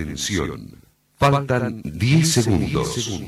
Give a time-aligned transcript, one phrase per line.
[0.00, 0.80] Atención.
[1.18, 3.20] Faltan 10 segundos.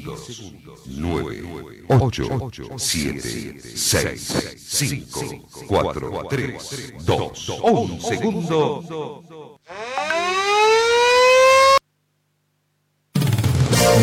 [0.87, 9.59] 9, 8, 7, 6, 5, 4, 3, 2, 1 segundo.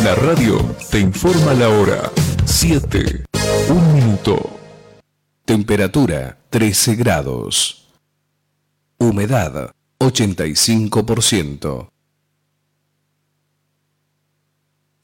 [0.04, 2.12] La radio te informa la hora.
[2.46, 3.26] 7,
[3.70, 4.60] 1 minuto.
[5.44, 7.88] Temperatura 13 grados.
[9.00, 11.89] Humedad 85%.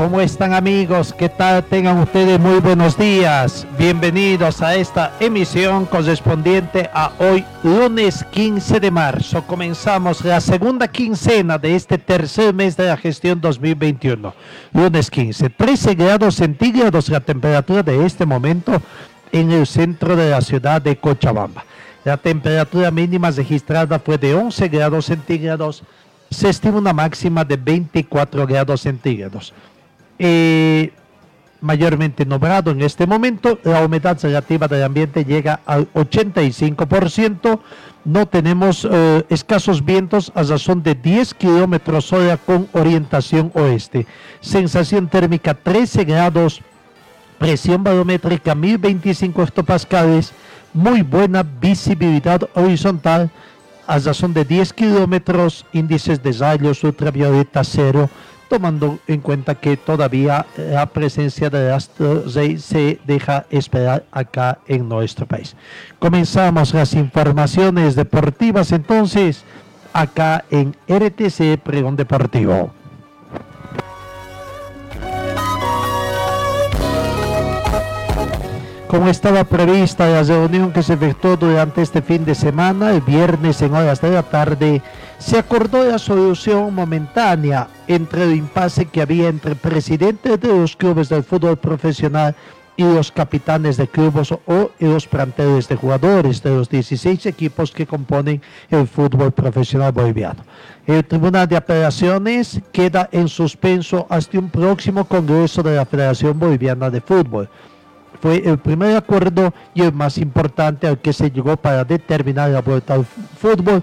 [0.00, 1.12] ¿Cómo están amigos?
[1.12, 1.62] ¿Qué tal?
[1.62, 3.66] Tengan ustedes muy buenos días.
[3.78, 9.46] Bienvenidos a esta emisión correspondiente a hoy, lunes 15 de marzo.
[9.46, 14.34] Comenzamos la segunda quincena de este tercer mes de la gestión 2021.
[14.72, 18.80] Lunes 15, 13 grados centígrados la temperatura de este momento
[19.32, 21.62] en el centro de la ciudad de Cochabamba.
[22.04, 25.82] La temperatura mínima registrada fue de 11 grados centígrados.
[26.30, 29.52] Se estima una máxima de 24 grados centígrados
[30.20, 30.92] eh,
[31.62, 33.58] mayormente nublado en este momento.
[33.64, 37.58] La humedad relativa del ambiente llega al 85%.
[38.04, 44.06] No tenemos eh, escasos vientos a razón de 10 kilómetros hora con orientación oeste.
[44.40, 46.60] Sensación térmica 13 grados.
[47.38, 50.32] Presión barométrica 1025 hectopascales.
[50.72, 53.30] Muy buena visibilidad horizontal
[53.88, 55.66] a razón de 10 kilómetros.
[55.72, 58.08] Índices de rayos ultravioleta cero
[58.48, 65.24] tomando en cuenta que todavía la presencia de Astro se deja esperar acá en nuestro
[65.24, 65.54] país.
[66.00, 69.44] Comenzamos las informaciones deportivas entonces
[69.92, 72.72] acá en RTC Pregón Deportivo.
[78.90, 83.62] Como estaba prevista la reunión que se efectuó durante este fin de semana, el viernes
[83.62, 84.82] en horas de la tarde,
[85.16, 91.08] se acordó la solución momentánea entre el impasse que había entre presidentes de los clubes
[91.08, 92.34] del fútbol profesional
[92.76, 97.86] y los capitanes de clubes o los planteles de jugadores de los 16 equipos que
[97.86, 100.42] componen el fútbol profesional boliviano.
[100.84, 106.90] El Tribunal de Apelaciones queda en suspenso hasta un próximo Congreso de la Federación Boliviana
[106.90, 107.48] de Fútbol
[108.20, 112.60] fue el primer acuerdo y el más importante al que se llegó para determinar la
[112.60, 113.82] vuelta al fútbol.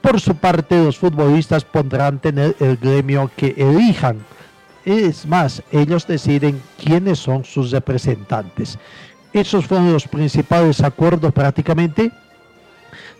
[0.00, 4.18] Por su parte, los futbolistas pondrán tener el gremio que elijan.
[4.84, 8.78] Es más, ellos deciden quiénes son sus representantes.
[9.32, 12.12] Esos fueron los principales acuerdos prácticamente,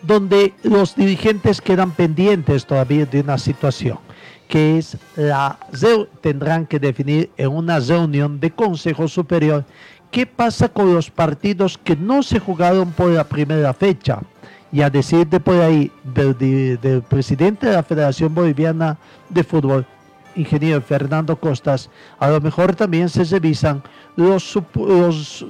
[0.02, 3.98] donde los dirigentes quedan pendientes todavía de una situación
[4.48, 5.58] que es la
[6.20, 9.64] tendrán que definir en una reunión de Consejo Superior
[10.10, 14.20] ¿Qué pasa con los partidos que no se jugaron por la primera fecha?
[14.72, 18.98] Y a decir de por ahí del, presidente de la Federación Boliviana
[19.28, 19.86] de Fútbol,
[20.34, 23.82] ingeniero Fernando Costas, a lo mejor también se revisan
[24.16, 24.42] los,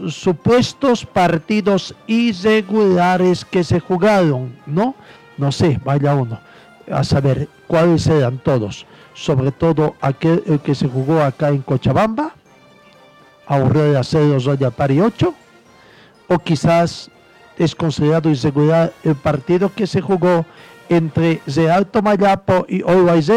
[0.09, 4.95] supuestos partidos irregulares que se jugaron, ¿no?
[5.39, 6.39] No sé, vaya uno
[6.91, 12.35] a saber cuáles eran todos, sobre todo aquel que se jugó acá en Cochabamba,
[13.49, 15.35] de Aceros Royal Pari 8,
[16.29, 17.11] o quizás
[17.59, 20.45] es considerado inseguridad el partido que se jugó
[20.89, 23.31] entre Real Tomayapo y Always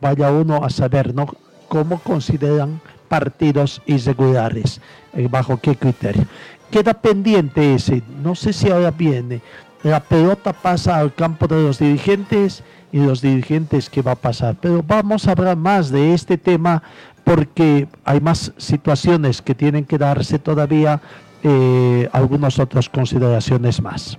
[0.00, 1.26] Vaya uno a saber, ¿no?
[1.68, 4.80] ¿Cómo consideran partidos irregulares?
[5.14, 6.26] Eh, ¿Bajo qué criterio?
[6.70, 8.02] Queda pendiente ese.
[8.22, 9.40] No sé si ahora viene.
[9.82, 12.62] La pelota pasa al campo de los dirigentes
[12.92, 14.56] y los dirigentes qué va a pasar.
[14.60, 16.82] Pero vamos a hablar más de este tema
[17.26, 21.00] porque hay más situaciones que tienen que darse todavía,
[21.42, 24.16] eh, algunas otras consideraciones más.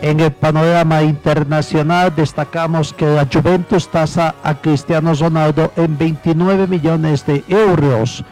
[0.00, 7.26] En el panorama internacional destacamos que la Juventus tasa a Cristiano Ronaldo en 29 millones
[7.26, 8.24] de euros.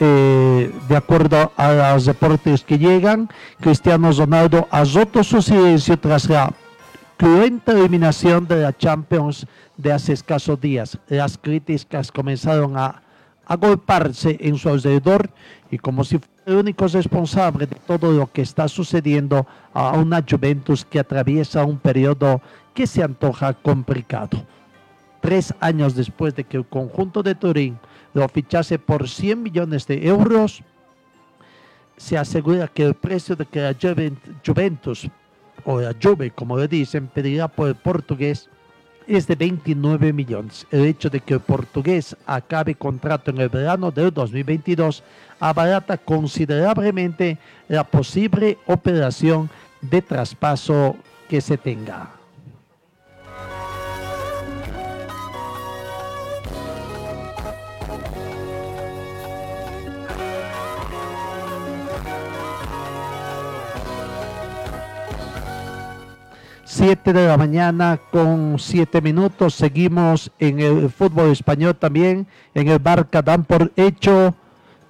[0.00, 3.28] Eh, de acuerdo a los reportes que llegan,
[3.60, 6.52] Cristiano Ronaldo ha roto su silencio tras la
[7.20, 9.46] cruenta eliminación de la Champions
[9.76, 10.96] de hace escasos días.
[11.06, 13.02] Las críticas comenzaron a,
[13.44, 15.28] agolparse en su alrededor
[15.70, 20.24] y como si fuera el único responsable de todo lo que está sucediendo a una
[20.26, 22.40] Juventus que atraviesa un periodo
[22.72, 24.42] que se antoja complicado.
[25.20, 27.78] Tres años después de que el conjunto de Turín
[28.14, 30.62] lo fichase por 100 millones de euros,
[31.98, 33.76] se asegura que el precio de que la
[34.42, 35.10] Juventus,
[35.64, 38.48] o la Juve, como le dicen, pedirá por el portugués
[39.06, 40.66] es de 29 millones.
[40.70, 45.02] El hecho de que el portugués acabe contrato en el verano del 2022
[45.40, 50.96] abarata considerablemente la posible operación de traspaso
[51.28, 52.19] que se tenga.
[66.70, 69.54] 7 de la mañana con 7 minutos.
[69.54, 72.28] Seguimos en el fútbol español también.
[72.54, 74.36] En el Barca dan por hecho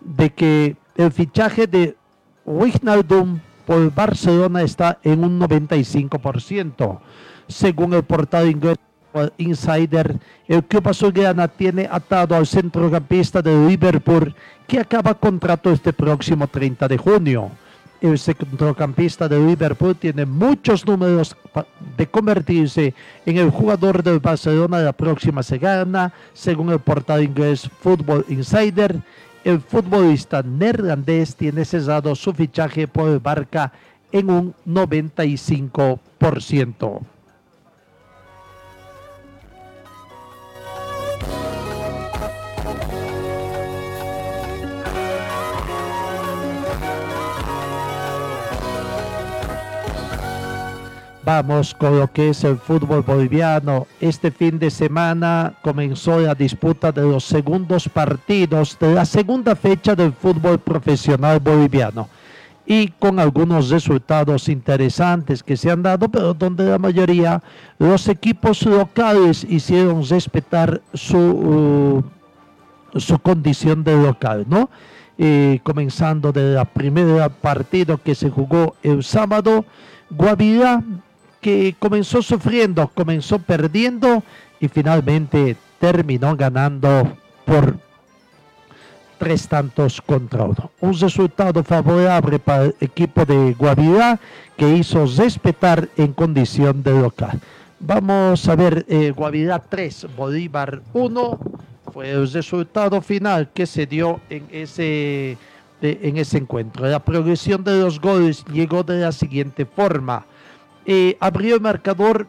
[0.02, 1.96] de que el fichaje de
[2.44, 7.00] Wijnaldum por Barcelona está en un 95%.
[7.48, 8.76] Según el portal inglés
[9.38, 10.18] Insider,
[10.48, 14.34] el club azulgrana tiene atado al centrocampista de Liverpool
[14.66, 17.50] que acaba contrato este próximo 30 de junio
[18.00, 21.36] el centrocampista de Liverpool tiene muchos números
[21.96, 22.94] de convertirse
[23.26, 29.02] en el jugador del Barcelona de la próxima semana, según el portal inglés Football Insider.
[29.44, 33.72] El futbolista neerlandés tiene cesado su fichaje por el Barca
[34.12, 37.00] en un 95%.
[51.22, 53.86] Vamos con lo que es el fútbol boliviano.
[54.00, 59.94] Este fin de semana comenzó la disputa de los segundos partidos de la segunda fecha
[59.94, 62.08] del fútbol profesional boliviano
[62.64, 67.42] y con algunos resultados interesantes que se han dado, pero donde la mayoría
[67.78, 74.70] los equipos locales hicieron respetar su, uh, su condición de local, ¿no?
[75.18, 79.66] Eh, comenzando de la primera partido que se jugó el sábado,
[80.10, 80.82] Guavirá
[81.40, 84.22] que comenzó sufriendo, comenzó perdiendo
[84.60, 87.76] y finalmente terminó ganando por
[89.18, 90.70] tres tantos contra uno.
[90.80, 94.18] Un resultado favorable para el equipo de Guavirá
[94.56, 97.40] que hizo respetar en condición de local.
[97.78, 101.40] Vamos a ver, eh, Guavirá 3, Bolívar 1,
[101.92, 105.36] fue el resultado final que se dio en ese,
[105.80, 106.86] en ese encuentro.
[106.86, 110.24] La progresión de los goles llegó de la siguiente forma.
[110.92, 112.26] Eh, abrió el marcador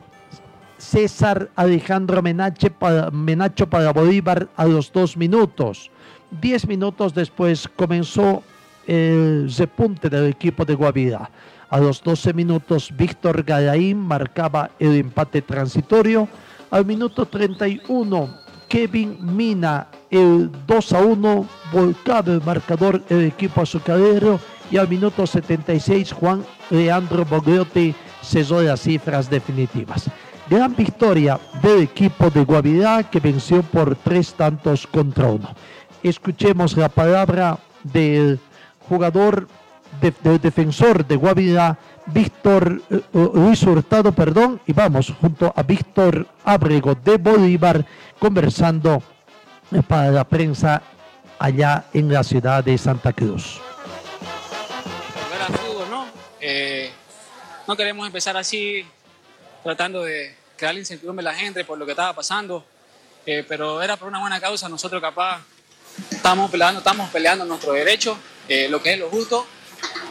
[0.77, 5.89] César Alejandro Menache para, Menacho para Bolívar a los dos minutos.
[6.29, 8.43] Diez minutos después comenzó
[8.85, 11.27] el repunte del equipo de Guavira.
[11.71, 16.27] A los 12 minutos, Víctor Galaín marcaba el empate transitorio.
[16.69, 18.29] Al minuto 31,
[18.67, 24.39] Kevin Mina el 2 a 1, volcado el marcador el equipo azucarero.
[24.69, 30.09] Y al minuto 76, Juan Leandro Bogliotti cesó las cifras definitivas.
[30.49, 35.49] Gran victoria del equipo de Guavirá que venció por tres tantos contra uno.
[36.03, 38.39] Escuchemos la palabra del
[38.89, 39.47] jugador,
[40.01, 46.27] del defensor de Guavirá, Víctor eh, eh, Luis Hurtado, perdón, y vamos junto a Víctor
[46.43, 47.85] Abrego de Bolívar
[48.19, 49.01] conversando
[49.87, 50.81] para la prensa
[51.39, 53.61] allá en la ciudad de Santa Cruz.
[56.43, 56.91] Eh,
[57.71, 58.85] no queremos empezar así,
[59.63, 62.65] tratando de crear incertidumbre a la gente por lo que estaba pasando,
[63.25, 64.67] eh, pero era por una buena causa.
[64.67, 65.41] Nosotros capaz
[66.11, 68.17] estamos peleando, estamos peleando nuestro derecho,
[68.49, 69.47] eh, lo que es lo justo.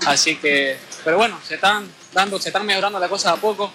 [0.06, 3.70] Así que, pero bueno, se están dando, se están mejorando las cosas a poco.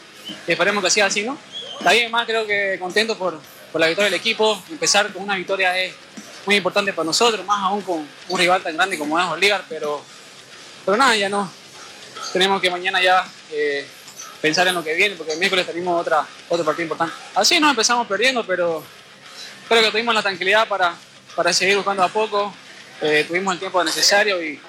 [0.48, 1.38] Y esperemos que siga así, ¿no?
[1.84, 3.40] También más creo que contento por,
[3.72, 4.64] por la victoria del equipo.
[4.72, 5.94] Empezar con una victoria es
[6.48, 10.02] muy importante para nosotros, más aún con un rival tan grande como es Oligar, pero,
[10.84, 11.52] pero nada, ya no,
[12.36, 13.88] tenemos que mañana ya eh,
[14.42, 17.16] pensar en lo que viene, porque el miércoles tenemos otra, otro partido importante.
[17.34, 18.84] Así nos empezamos perdiendo, pero
[19.70, 20.94] creo que tuvimos la tranquilidad para,
[21.34, 22.54] para seguir buscando a poco,
[23.00, 24.60] eh, tuvimos el tiempo necesario y,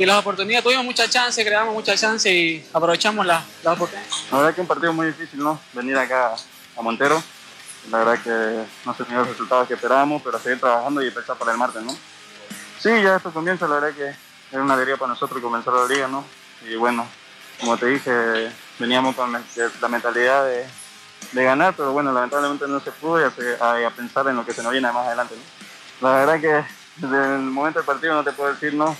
[0.00, 4.12] y, las oportunidades, tuvimos muchas chances, creamos muchas chances y aprovechamos las la oportunidades.
[4.32, 5.60] La verdad que un partido muy difícil, ¿no?
[5.74, 6.34] Venir acá
[6.76, 7.22] a Montero.
[7.88, 11.36] La verdad que no se tenido los resultados que esperábamos, pero seguir trabajando y empezar
[11.36, 11.96] para el martes, ¿no?
[12.80, 16.08] Sí, ya esto comienza, la verdad que es una alegría para nosotros comenzar la liga,
[16.08, 16.24] ¿no?
[16.62, 17.06] Y bueno,
[17.60, 20.66] como te dije, veníamos con la mentalidad de,
[21.32, 24.62] de ganar, pero bueno, lamentablemente no se pudo y a, pensar en lo que se
[24.62, 25.34] nos viene más adelante.
[26.00, 26.64] La verdad que
[26.96, 28.96] desde el momento del partido no te puedo decir no,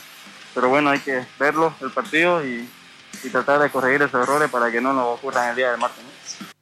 [0.54, 2.68] pero bueno, hay que verlo, el partido, y,
[3.22, 6.02] y tratar de corregir esos errores para que no nos ocurran el día del martes.
[6.02, 6.55] ¿no?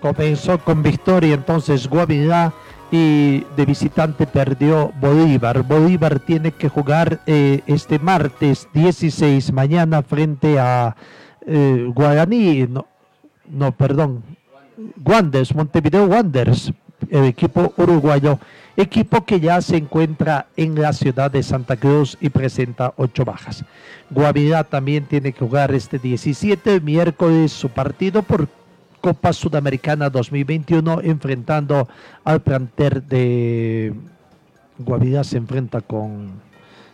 [0.00, 2.52] Comenzó con victoria entonces Guavirá
[2.90, 5.62] y de visitante perdió Bolívar.
[5.62, 10.96] Bolívar tiene que jugar eh, este martes 16 mañana frente a
[11.46, 12.86] eh, Guaraní, no,
[13.48, 14.22] no, perdón,
[15.04, 16.72] Wanderers, Montevideo Wanderers,
[17.08, 18.38] el equipo uruguayo,
[18.76, 23.64] equipo que ya se encuentra en la ciudad de Santa Cruz y presenta ocho bajas.
[24.10, 28.48] Guavirá también tiene que jugar este 17 miércoles su partido por
[29.00, 31.88] Copa Sudamericana 2021 enfrentando
[32.24, 33.94] al planter de
[34.78, 36.32] Guavirá se enfrenta con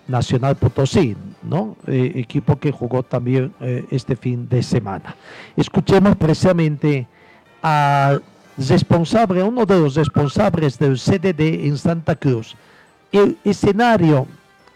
[0.09, 1.77] Nacional Potosí, ¿no?
[1.87, 5.17] Eh, equipo que jugó también eh, este fin de semana.
[5.57, 7.07] Escuchemos precisamente
[7.63, 8.23] al
[8.57, 12.55] responsable, uno de los responsables del CDD en Santa Cruz.
[13.13, 14.27] El escenario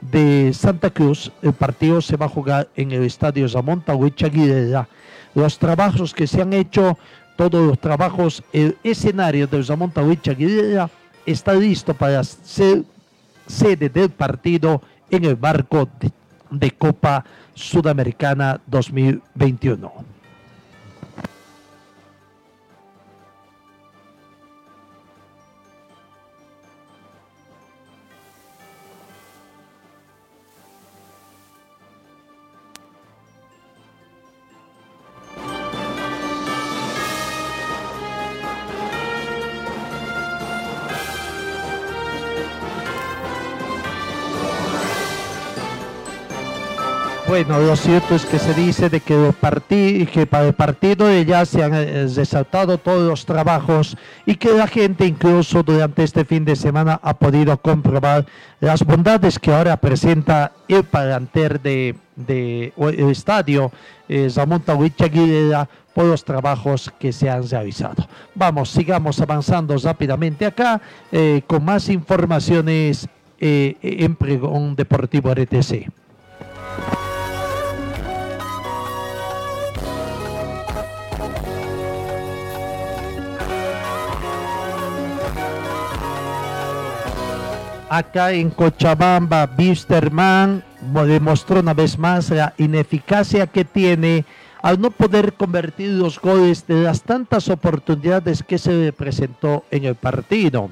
[0.00, 4.88] de Santa Cruz, el partido se va a jugar en el estadio Zamonta Huichaguirera.
[5.34, 6.98] Los trabajos que se han hecho
[7.48, 10.90] todos los trabajos, el escenario de Zamonta Guerrera
[11.24, 12.84] está listo para ser
[13.46, 16.12] sede del partido en el barco de,
[16.50, 20.19] de Copa Sudamericana 2021.
[47.30, 49.32] Bueno, lo cierto es que se dice de que,
[50.26, 53.96] para el partido ya se han eh, resaltado todos los trabajos
[54.26, 58.26] y que la gente incluso durante este fin de semana ha podido comprobar
[58.58, 61.94] las bondades que ahora presenta el palanter de,
[63.12, 63.70] estadio
[64.08, 68.08] eh, Zamonta Huichaguirera por los trabajos que se han realizado.
[68.34, 70.80] Vamos, sigamos avanzando rápidamente acá
[71.12, 73.06] eh, con más informaciones
[73.38, 75.86] eh, en Pregón Deportivo RTC.
[87.90, 90.62] Acá en Cochabamba, Bisterman
[91.06, 94.24] demostró una vez más la ineficacia que tiene
[94.62, 99.84] al no poder convertir los goles de las tantas oportunidades que se le presentó en
[99.84, 100.70] el partido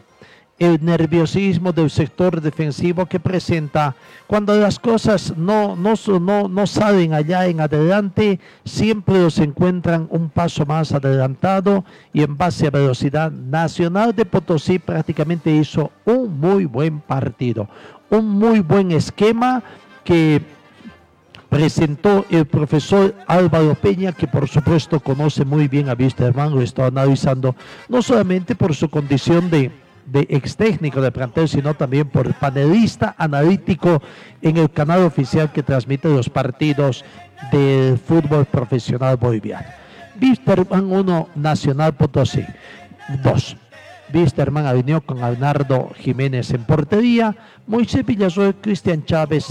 [0.58, 3.94] el nerviosismo del sector defensivo que presenta
[4.26, 10.28] cuando las cosas no, no, no, no salen allá en adelante, siempre los encuentran un
[10.28, 13.30] paso más adelantado y en base a velocidad.
[13.30, 17.68] Nacional de Potosí prácticamente hizo un muy buen partido,
[18.10, 19.62] un muy buen esquema
[20.04, 20.42] que
[21.48, 26.86] presentó el profesor Álvaro Peña, que por supuesto conoce muy bien a Wisterman, lo está
[26.86, 27.54] analizando,
[27.88, 29.70] no solamente por su condición de
[30.10, 34.02] de ex técnico de plantel, sino también por panelista analítico
[34.42, 37.04] en el canal oficial que transmite los partidos
[37.52, 39.66] del fútbol profesional boliviano.
[40.20, 42.44] Wisterman 1, Nacional Potosí
[43.22, 43.56] 2.
[44.12, 47.36] Wisterman venido con Arnardo Jiménez en portería,
[47.66, 49.44] Moisés Villasuel, Cristian Chávez,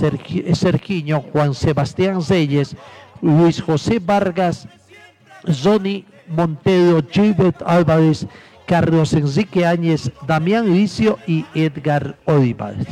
[0.53, 2.75] Sergiño, Juan Sebastián Reyes,
[3.21, 4.67] Luis José Vargas,
[5.51, 8.27] Zoni Montero, Gilbert Álvarez
[8.67, 12.87] Carlos Enrique Áñez, Damián Licio y Edgar Olivares.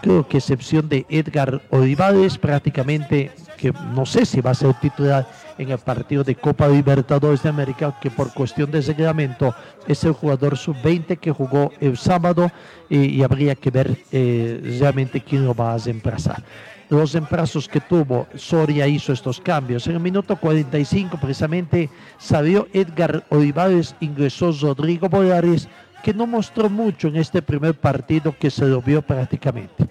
[0.00, 5.28] Creo que excepción de Edgar Olivares, prácticamente que no sé si va a ser titular
[5.58, 9.54] en el partido de Copa Libertadores de América, que por cuestión de reglamento
[9.86, 12.50] es el jugador sub-20 que jugó el sábado
[12.88, 16.42] y, habría que ver eh, realmente quién lo va a reemplazar
[16.90, 19.86] los emplazos que tuvo, Soria hizo estos cambios.
[19.86, 25.68] En el minuto 45 precisamente salió Edgar Olivares, ingresó Rodrigo Bolares,
[26.02, 29.88] que no mostró mucho en este primer partido que se lo vio prácticamente.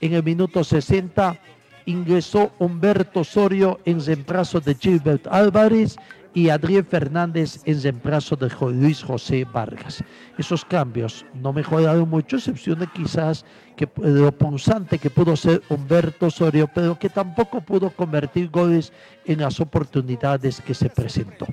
[0.00, 1.38] En el minuto 60
[1.86, 5.96] ingresó Humberto Sorio en reemplazo de Gilbert Álvarez
[6.32, 10.04] y Adrián Fernández en reemplazo de Luis José Vargas.
[10.38, 13.44] Esos cambios no mejoraron mucho, excepción de quizás
[13.76, 18.92] que, lo punzante que pudo ser Humberto Sorio, pero que tampoco pudo convertir goles
[19.24, 21.46] en las oportunidades que se presentó.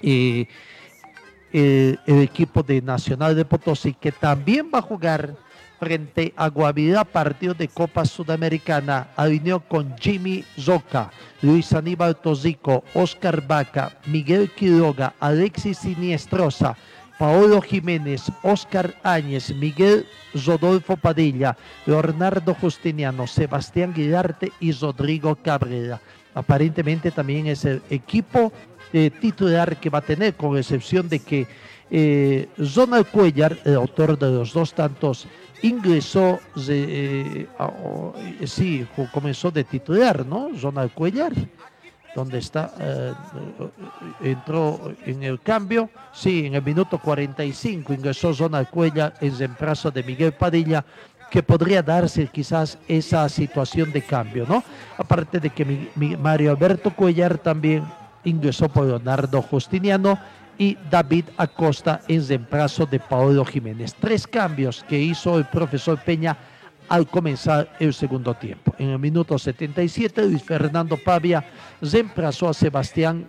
[0.00, 0.46] Y
[1.52, 5.36] el, el equipo de Nacional de Potosí, que también va a jugar
[5.78, 11.10] frente a Guavirá, partido de Copa Sudamericana, alineó con Jimmy Zoca,
[11.42, 16.76] Luis Aníbal Tozico, Oscar Vaca, Miguel Quiroga, Alexis Siniestrosa,
[17.18, 20.06] Paolo Jiménez, Oscar Áñez, Miguel
[20.46, 21.56] Rodolfo Padilla,
[21.86, 26.00] Leonardo Justiniano, Sebastián Guidarte y Rodrigo Cabrera.
[26.34, 28.52] Aparentemente también es el equipo
[29.20, 31.46] titular que va a tener, con excepción de que
[31.90, 35.26] eh, Ronald Cuellar, el autor de los dos tantos,
[35.62, 36.38] ingresó,
[36.68, 37.46] eh,
[38.44, 40.50] sí, comenzó de titular, ¿no?
[40.60, 41.32] Ronald Cuellar
[42.16, 43.12] donde está, eh,
[44.22, 50.02] entró en el cambio, sí, en el minuto 45 ingresó Zona Cuella en reemplazo de
[50.02, 50.82] Miguel Padilla,
[51.30, 54.64] que podría darse quizás esa situación de cambio, ¿no?
[54.96, 57.84] Aparte de que Mario Alberto Cuellar también
[58.24, 60.18] ingresó por Leonardo Justiniano
[60.58, 63.94] y David Acosta en reemplazo de Paolo Jiménez.
[63.94, 66.36] Tres cambios que hizo el profesor Peña
[66.88, 68.74] al comenzar el segundo tiempo.
[68.78, 71.44] En el minuto 77, Luis Fernando Pavia
[71.80, 73.26] reemplazó a Sebastián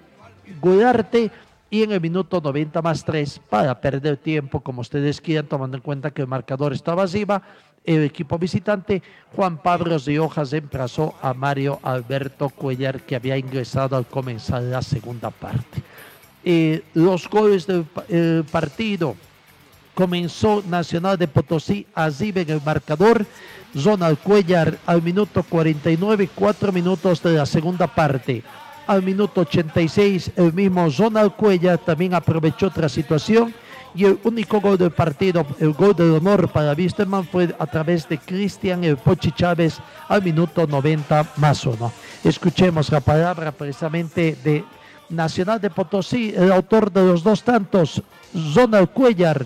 [0.62, 1.32] Gudarte
[1.70, 5.84] y en el minuto 90 más 3, para perder tiempo, como ustedes quieran, tomando en
[5.84, 7.42] cuenta que el marcador estaba arriba,
[7.84, 9.02] el equipo visitante,
[9.36, 15.30] Juan Pablo Riojas reemplazó a Mario Alberto Cuellar, que había ingresado al comenzar la segunda
[15.30, 15.82] parte.
[16.50, 17.86] Eh, los goles del
[18.50, 19.18] partido
[19.94, 23.26] comenzó Nacional de Potosí así en el marcador.
[23.76, 28.44] Ronald Cuellar al minuto 49, cuatro minutos de la segunda parte.
[28.88, 33.54] Al minuto 86, el mismo Ronald Cuellar también aprovechó otra situación
[33.94, 38.08] y el único gol del partido, el gol de honor para Wisterman fue a través
[38.08, 41.92] de Cristian Pochi Chávez al minuto 90 más uno.
[42.24, 44.64] Escuchemos la palabra precisamente de
[45.10, 48.02] Nacional de Potosí, el autor de los dos tantos,
[48.56, 49.46] Ronald Cuellar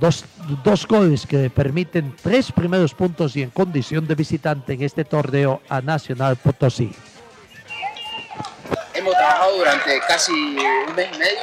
[0.00, 0.24] Dos,
[0.64, 5.60] dos goles que permiten tres primeros puntos y en condición de visitante en este torneo
[5.68, 6.92] a Nacional Potosí.
[8.94, 11.40] Hemos trabajado durante casi un mes y medio,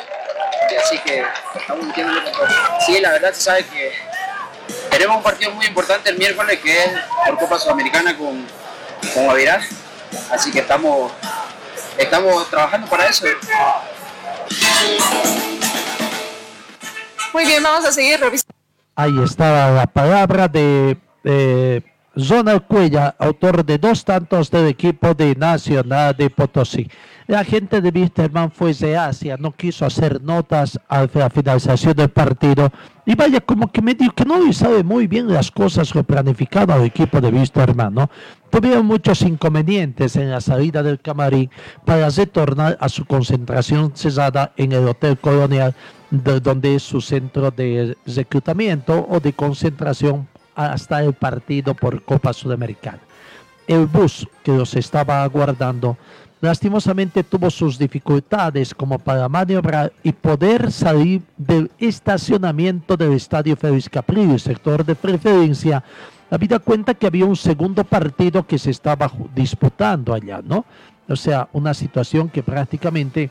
[0.83, 1.23] así que
[1.55, 2.13] estamos metiendo
[2.85, 3.91] Sí, la verdad se sabe que
[4.89, 6.91] tenemos un partido muy importante el miércoles que es
[7.25, 8.45] por Copa Sudamericana con,
[9.13, 9.29] con
[10.31, 11.11] así que estamos,
[12.03, 13.25] estamos trabajando para eso.
[17.33, 18.53] Muy bien, vamos a seguir revisando.
[18.95, 21.81] Ahí estaba la palabra de eh,
[22.17, 26.89] Zona Cuella, autor de dos tantos del equipo de Nacional de Potosí.
[27.27, 32.09] La gente de Wisterman fue de Asia, no quiso hacer notas a la finalización del
[32.09, 32.71] partido.
[33.05, 36.85] Y vaya, como que medio que no sabe muy bien las cosas que planificaba el
[36.85, 38.09] equipo de Wisterman, ¿no?
[38.49, 41.51] Tuvieron muchos inconvenientes en la salida del camarín
[41.85, 45.75] para retornar a su concentración cesada en el Hotel Colonial
[46.09, 50.27] donde es su centro de reclutamiento o de concentración
[50.67, 52.99] hasta el partido por Copa Sudamericana.
[53.67, 55.97] El bus que los estaba aguardando
[56.41, 63.89] lastimosamente tuvo sus dificultades como para maniobrar y poder salir del estacionamiento del Estadio Félix
[63.89, 65.83] Caprillo, sector de preferencia,
[66.29, 70.65] habida cuenta que había un segundo partido que se estaba disputando allá, ¿no?
[71.07, 73.29] O sea, una situación que prácticamente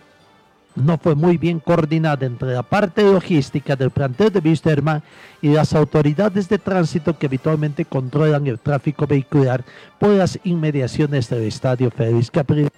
[0.74, 5.02] no fue muy bien coordinada entre la parte logística del plantel de Wisterman
[5.42, 9.64] y las autoridades de tránsito que habitualmente controlan el tráfico vehicular
[9.98, 12.68] por las inmediaciones del estadio Félix Capri,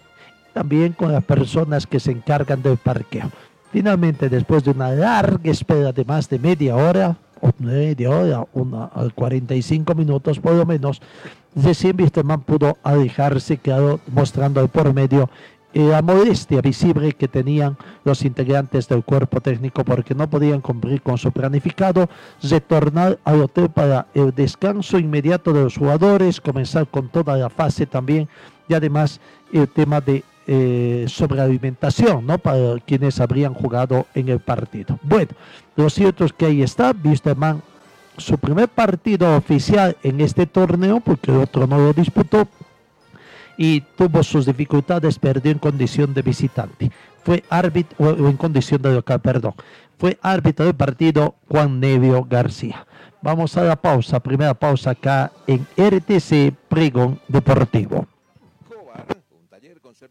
[0.53, 3.31] también con las personas que se encargan del parqueo.
[3.71, 8.91] Finalmente, después de una larga espera de más de media hora, o media hora, una,
[9.15, 11.01] 45 minutos por lo menos,
[11.55, 15.31] recién Wisterman pudo alejarse, quedó mostrando por medio
[15.73, 21.17] la modestia visible que tenían los integrantes del cuerpo técnico porque no podían cumplir con
[21.17, 22.09] su planificado,
[22.43, 27.87] retornar al hotel para el descanso inmediato de los jugadores, comenzar con toda la fase
[27.87, 28.29] también
[28.69, 29.21] y además
[29.53, 32.39] el tema de eh, sobrealimentación, ¿no?
[32.39, 34.99] Para quienes habrían jugado en el partido.
[35.03, 35.31] Bueno,
[35.77, 37.63] lo cierto es que ahí está, Wisterman,
[38.17, 42.49] su primer partido oficial en este torneo, porque el otro no lo disputó,
[43.63, 46.91] y tuvo sus dificultades, perdió en condición de visitante.
[47.23, 49.53] Fue árbitro, o en condición de local, perdón.
[49.99, 52.87] Fue árbitro del partido Juan Nevio García.
[53.21, 58.07] Vamos a la pausa, primera pausa acá en RTC Pregón Deportivo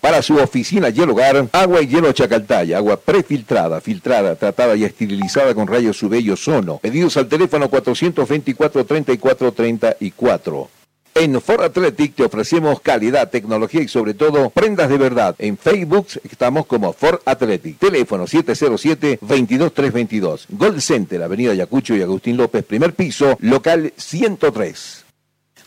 [0.00, 4.84] Para su oficina y el hogar, agua y hielo Chacaltaya, agua prefiltrada, filtrada, tratada y
[4.84, 6.78] esterilizada con rayos UV y ozono.
[6.78, 10.68] Pedidos al teléfono 424-34-34.
[11.14, 15.34] En Ford Athletic te ofrecemos calidad, tecnología y sobre todo prendas de verdad.
[15.38, 17.76] En Facebook estamos como Ford Athletic.
[17.78, 20.46] Teléfono 707-22322.
[20.50, 25.06] Gold Center, Avenida Yacucho y Agustín López, primer piso, local 103.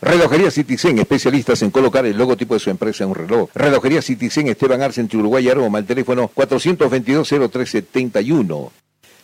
[0.02, 3.50] Relojería Citizen, especialistas en colocar el logotipo de su empresa en un reloj.
[3.54, 8.70] Relojería Citizen, Esteban Arce, entre Uruguay y Aroma, el teléfono 422-0371.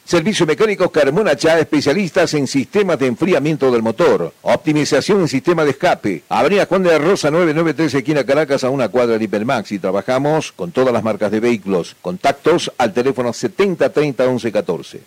[0.04, 4.32] Servicio Mecánico Carmona Chá, especialistas en sistemas de enfriamiento del motor.
[4.42, 6.22] Optimización en sistema de escape.
[6.28, 9.72] Avenida Juan de la Rosa 993, esquina Caracas, a una cuadra de Hipermax.
[9.72, 11.96] Y trabajamos con todas las marcas de vehículos.
[12.00, 15.00] Contactos al teléfono 7030 1114.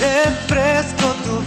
[0.00, 1.40] Refresco tu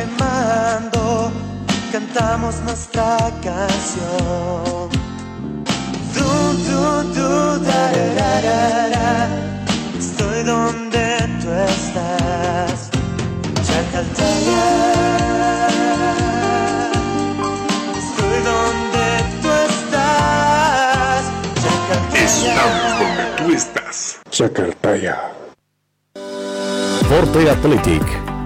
[0.00, 1.30] quemando
[1.92, 4.88] cantamos nuestra canción.
[6.14, 6.30] Du,
[6.66, 6.80] du,
[7.14, 7.82] du, da,
[8.18, 9.28] da, da, da,
[9.98, 11.06] Estoy donde
[11.40, 12.90] tú estás.
[13.66, 14.64] Chacaltaya.
[18.02, 19.06] Estoy donde
[19.42, 21.22] tú estás.
[21.62, 22.24] Chacaltaya.
[22.24, 24.20] Estamos donde tú estás.
[24.30, 25.16] Chacaltaya.
[27.08, 28.29] Forte Athletic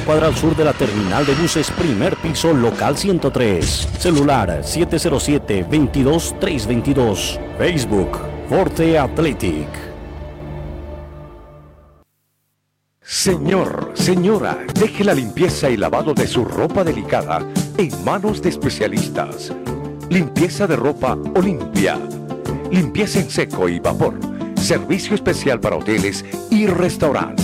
[0.00, 3.88] cuadra al sur de la terminal de buses, primer piso, local 103.
[3.98, 7.38] Celular 707-22-322.
[7.58, 9.68] Facebook, Forte Athletic.
[13.00, 19.52] Señor, señora, deje la limpieza y lavado de su ropa delicada en manos de especialistas.
[20.10, 21.98] Limpieza de ropa Olimpia.
[22.70, 24.18] Limpieza en seco y vapor.
[24.56, 27.43] Servicio especial para hoteles y restaurantes.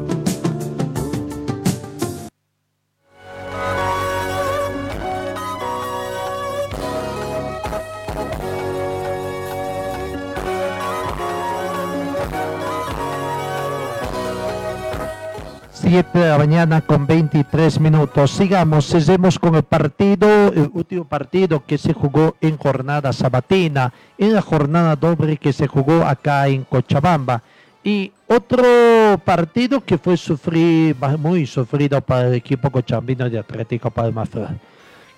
[15.91, 18.31] Siete de la mañana con 23 minutos.
[18.31, 24.33] Sigamos, seguimos con el partido, el último partido que se jugó en jornada sabatina, en
[24.33, 27.43] la jornada doble que se jugó acá en Cochabamba.
[27.83, 34.25] Y otro partido que fue sufrir, muy sufrido para el equipo cochabambino de Atlético Palma
[34.25, 34.51] Flor,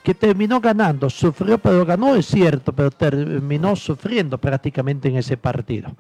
[0.02, 5.96] que terminó ganando, sufrió pero ganó, es cierto, pero terminó sufriendo prácticamente en ese partido.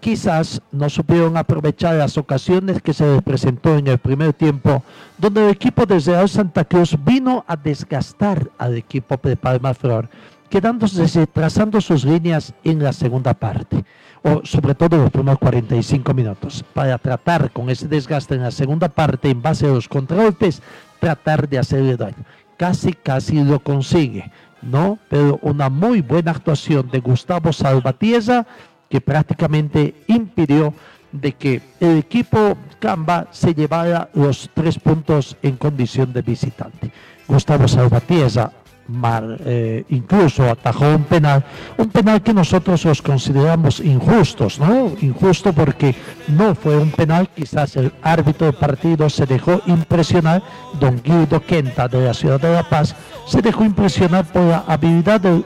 [0.00, 4.82] Quizás no supieron aprovechar las ocasiones que se les presentó en el primer tiempo,
[5.18, 10.08] donde el equipo de Real Santa Cruz vino a desgastar al equipo de Palma Flor,
[10.48, 13.84] quedándose trazando sus líneas en la segunda parte
[14.22, 18.88] o sobre todo los primeros 45 minutos, para tratar con ese desgaste en la segunda
[18.88, 20.62] parte, en base a los contragolpes,
[20.98, 22.24] tratar de hacerle daño.
[22.56, 24.98] Casi, casi lo consigue, ¿no?
[25.08, 28.46] Pero una muy buena actuación de Gustavo Salvatierra,
[28.90, 30.74] que prácticamente impidió
[31.12, 36.90] de que el equipo Camba se llevara los tres puntos en condición de visitante.
[37.26, 38.52] Gustavo Salvatierra
[38.88, 41.44] Mar, eh, incluso atajó un penal,
[41.76, 44.92] un penal que nosotros los consideramos injustos, ¿no?
[45.00, 45.94] Injusto porque
[46.26, 50.42] no fue un penal, quizás el árbitro del partido se dejó impresionar,
[50.80, 55.20] don Guido Quenta de la ciudad de La Paz, se dejó impresionar por la habilidad
[55.20, 55.44] del,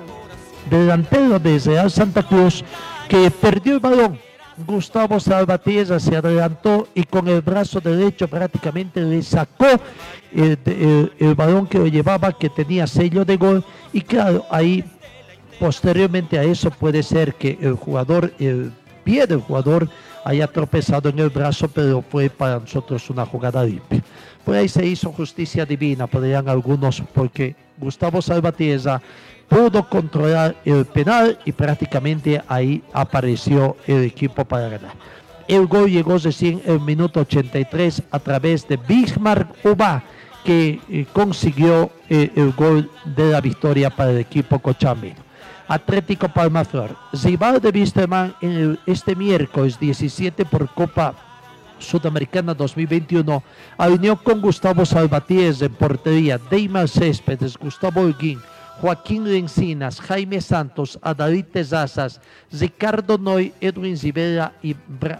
[0.71, 2.65] delantero de Real Santa Cruz
[3.09, 4.19] que perdió el balón.
[4.67, 9.67] Gustavo Salvatierra se adelantó y con el brazo derecho prácticamente le sacó
[10.33, 13.65] el, el, el, balón que lo llevaba, que tenía sello de gol.
[13.93, 14.85] Y claro, ahí
[15.59, 19.89] posteriormente a eso puede ser que el jugador, el pie del jugador
[20.25, 24.03] haya tropezado en el brazo, pero fue para nosotros una jugada limpia.
[24.45, 29.01] Por ahí se hizo justicia divina, podrían algunos, porque Gustavo Salvatierra
[29.49, 34.93] pudo controlar el penal y prácticamente ahí apareció el equipo para ganar.
[35.47, 40.03] El gol llegó recién en el minuto 83 a través de Bismarck Uba,
[40.45, 45.17] que eh, consiguió eh, el gol de la victoria para el equipo cochambino.
[45.67, 51.15] Atlético Palmaflor, rival de Wisterman en este miércoles 17 por Copa
[51.79, 53.43] Sudamericana 2021,
[53.79, 58.41] alineó con Gustavo Salvatíez en portería, Deimar Céspedes, Gustavo Holguín,
[58.81, 62.21] Joaquín Lencinas, Jaime Santos, Adalid Tezazas,
[62.53, 64.75] Ricardo Noy, Edwin Zibela y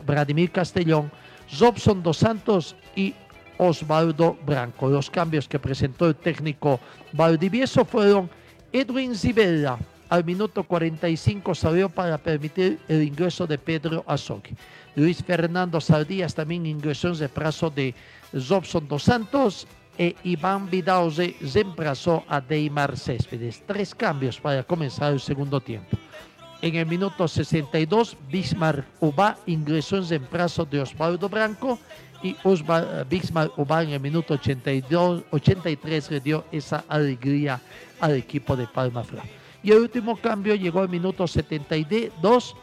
[0.07, 1.11] Vladimir Castellón,
[1.59, 3.15] Robson Dos Santos y
[3.59, 4.89] Osvaldo Branco.
[4.89, 6.81] Los cambios que presentó el técnico
[7.13, 8.29] Valdivieso fueron
[8.73, 14.55] Edwin Zibela al minuto 45 salió para permitir el ingreso de Pedro Azogue.
[14.95, 17.95] Luis Fernando Saldías también ingresó en reemplazo de
[18.33, 19.67] Robson Dos Santos
[19.99, 23.63] e Iván Vidauze reemplazó a Deimar Céspedes.
[23.67, 25.97] Tres cambios para comenzar el segundo tiempo.
[26.63, 31.79] En el minuto 62, Bismarck Uba ingresó en reemplazo de Osvaldo Branco
[32.23, 37.61] y Osva- Bismarck Uba en el minuto 82, 83 le dio esa alegría
[38.01, 39.23] al equipo de Palma Flor.
[39.63, 42.57] Y el último cambio llegó al minuto 72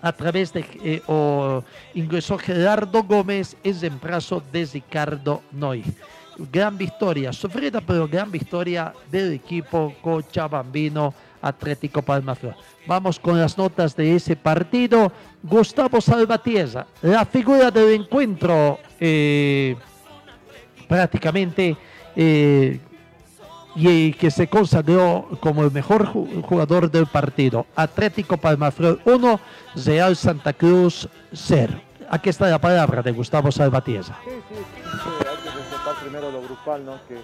[0.00, 1.62] a través de eh, o
[1.94, 5.84] ingresó Gerardo Gómez en reemplazo de Ricardo Noy.
[6.50, 12.54] Gran victoria, sufrida pero gran victoria del equipo cochabambino Atlético Palmaflor.
[12.86, 15.12] Vamos con las notas de ese partido.
[15.42, 19.76] Gustavo Salvatierra, la figura del encuentro, eh,
[20.88, 21.76] prácticamente
[22.14, 22.80] eh,
[23.74, 27.66] y que se consagró como el mejor ju- jugador del partido.
[27.74, 29.40] Atlético Palmaflor 1,
[29.86, 31.72] Real Santa Cruz 0.
[32.10, 34.18] Aquí está la palabra de Gustavo Salvatierra.
[36.02, 36.98] Primero lo grupal, ¿no?
[37.08, 37.16] Que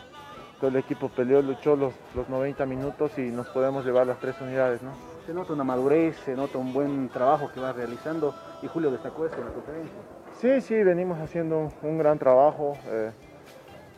[0.60, 4.40] todo el equipo peleó, luchó los, los 90 minutos y nos podemos llevar las tres
[4.40, 4.92] unidades, ¿no?
[5.26, 9.26] Se nota una madurez, se nota un buen trabajo que va realizando y Julio destacó
[9.26, 9.96] esto en la conferencia.
[10.40, 13.10] Sí, sí, venimos haciendo un, un gran trabajo, eh,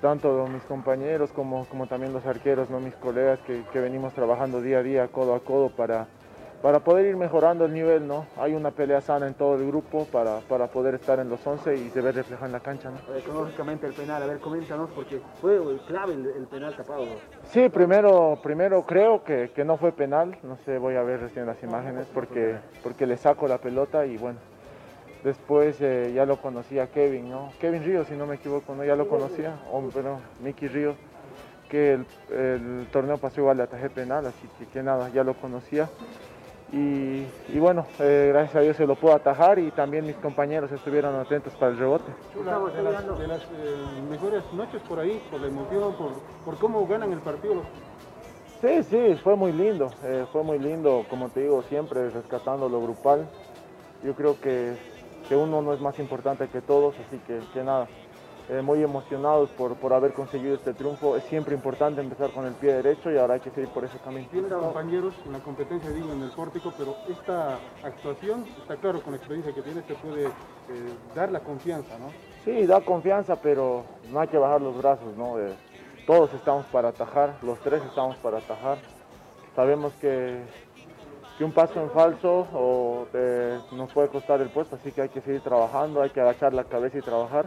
[0.01, 2.81] tanto mis compañeros como, como también los arqueros, ¿no?
[2.81, 6.09] mis colegas, que, que venimos trabajando día a día, codo a codo, para,
[6.63, 8.07] para poder ir mejorando el nivel.
[8.07, 8.27] ¿no?
[8.37, 11.77] Hay una pelea sana en todo el grupo para, para poder estar en los 11
[11.77, 12.91] y se ve reflejado en la cancha.
[12.91, 13.15] ¿no?
[13.17, 17.07] Económicamente el penal, a ver, coméntanos, porque fue eh, clave el, el penal tapado.
[17.45, 21.47] Sí, primero, primero creo que, que no fue penal, no sé, voy a ver recién
[21.47, 24.39] las imágenes porque, porque le saco la pelota y bueno,
[25.25, 27.53] después eh, ya lo conocía Kevin, ¿no?
[27.61, 28.85] Kevin Ríos, si no me equivoco, ¿no?
[28.85, 30.97] Ya lo conocía, o pero Mickey Ríos,
[31.69, 35.35] que el, el torneo pasó igual de ataje penal, así que, que nada, ya lo
[35.35, 35.89] conocía.
[36.73, 40.71] Y, y bueno, eh, gracias a Dios se lo pudo atajar y también mis compañeros
[40.71, 42.13] estuvieron atentos para el rebote.
[42.41, 43.47] Una de las, de las, eh,
[44.09, 46.13] mejores noches por ahí, por la emoción, por,
[46.45, 47.63] por cómo ganan el partido.
[48.61, 52.81] Sí, sí, fue muy lindo, eh, fue muy lindo, como te digo, siempre rescatando lo
[52.83, 53.27] grupal.
[54.05, 54.77] Yo creo que,
[55.29, 57.89] que uno no es más importante que todos, así que, que nada,
[58.49, 61.17] eh, muy emocionados por, por haber conseguido este triunfo.
[61.17, 63.99] Es siempre importante empezar con el pie derecho y ahora hay que seguir por ese
[63.99, 64.29] camino.
[64.31, 69.13] Tienes compañeros en la competencia, digo, en el pórtico, pero esta actuación, está claro, con
[69.13, 70.31] la experiencia que tienes, te puede eh,
[71.15, 72.11] dar la confianza, ¿no?
[72.45, 75.39] Sí, da confianza, pero no hay que bajar los brazos, ¿no?
[75.39, 75.55] Eh,
[76.07, 78.79] todos estamos para atajar, los tres estamos para atajar.
[79.55, 80.43] Sabemos que,
[81.39, 85.09] que un paso en falso o, eh, nos puede costar el puesto, así que hay
[85.09, 87.47] que seguir trabajando, hay que agachar la cabeza y trabajar.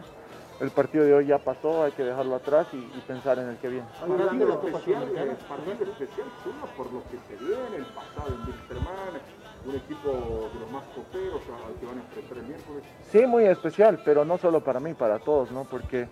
[0.64, 3.56] El partido de hoy ya pasó, hay que dejarlo atrás y, y pensar en el
[3.58, 3.86] que viene.
[4.00, 9.20] Partido especial, eh, partido especial, suma por lo que se viene, el pasado en Wilstermann,
[9.66, 10.08] un equipo
[10.54, 12.82] de los más coperos al que van a enfrentar el miércoles.
[13.10, 15.64] Sí, muy especial, pero no solo para mí, para todos, ¿no?
[15.64, 16.08] Porque,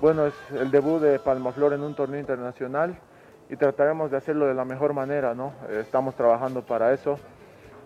[0.00, 2.98] bueno, es el debut de Palmaflor en un torneo internacional
[3.48, 5.52] y trataremos de hacerlo de la mejor manera, ¿no?
[5.68, 7.20] Eh, Estamos trabajando para eso.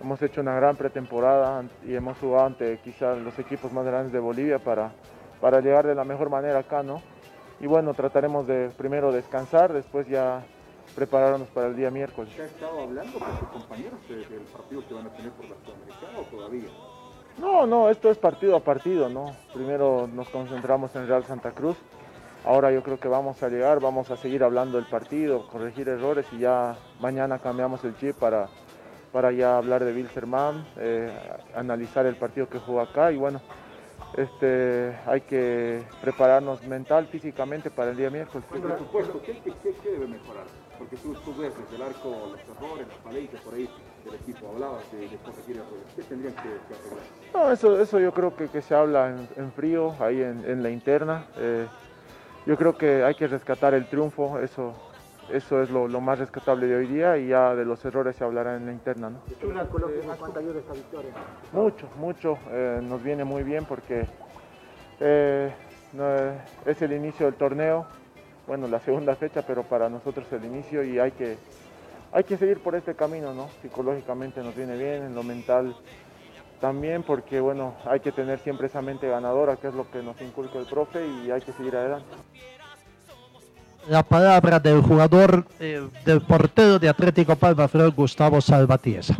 [0.01, 4.19] Hemos hecho una gran pretemporada y hemos jugado ante quizás los equipos más grandes de
[4.19, 4.93] Bolivia para,
[5.41, 7.03] para llegar de la mejor manera acá, ¿no?
[7.61, 10.43] Y bueno, trataremos de primero descansar, después ya
[10.95, 12.33] prepararnos para el día miércoles.
[12.35, 15.45] ¿Se ha estado hablando con sus compañeros de- del partido que van a tener por
[15.47, 16.69] la Sudamericana o todavía?
[17.39, 19.35] No, no, esto es partido a partido, ¿no?
[19.55, 21.77] Primero nos concentramos en Real Santa Cruz.
[22.45, 26.27] Ahora yo creo que vamos a llegar, vamos a seguir hablando del partido, corregir errores
[26.33, 28.49] y ya mañana cambiamos el chip para,
[29.13, 31.11] para ya hablar de Wilstermann, eh,
[31.55, 33.41] analizar el partido que jugó acá y bueno,
[34.17, 38.47] este, hay que prepararnos mental, físicamente para el día miércoles.
[38.51, 40.45] Por supuesto, ¿qué, qué, qué- qué debe mejorar?
[40.79, 43.69] Porque tú, tú ves desde el arco los errores, las falencias por ahí
[44.05, 45.87] del equipo, hablabas de, de corregir errores.
[45.95, 47.05] ¿Qué tendrían que, que arreglar?
[47.35, 50.63] No, eso, eso yo creo que, que se habla en, en frío, ahí en, en
[50.63, 51.27] la interna.
[51.37, 51.67] Eh,
[52.47, 54.73] yo creo que hay que rescatar el triunfo, eso,
[55.33, 58.25] eso es lo, lo, más rescatable de hoy día y ya de los errores se
[58.25, 59.11] hablará en la interna.
[59.11, 59.21] ¿no?
[60.19, 61.11] ¿Cuánto ayuda esta victoria?
[61.53, 62.39] Mucho, mucho.
[62.51, 64.07] Eh, nos viene muy bien porque
[65.01, 65.53] eh,
[66.67, 67.87] es el inicio del torneo,
[68.47, 71.37] bueno, la segunda fecha, pero para nosotros el inicio y hay que,
[72.13, 73.49] hay que seguir por este camino, ¿no?
[73.63, 75.75] Psicológicamente nos viene bien, en lo mental
[76.61, 80.21] también, porque bueno, hay que tener siempre esa mente ganadora, que es lo que nos
[80.21, 82.09] inculca el profe y hay que seguir adelante
[83.91, 89.19] la palabra del jugador, eh, del portero de Atlético Palma Flor, Gustavo Salvatiesa.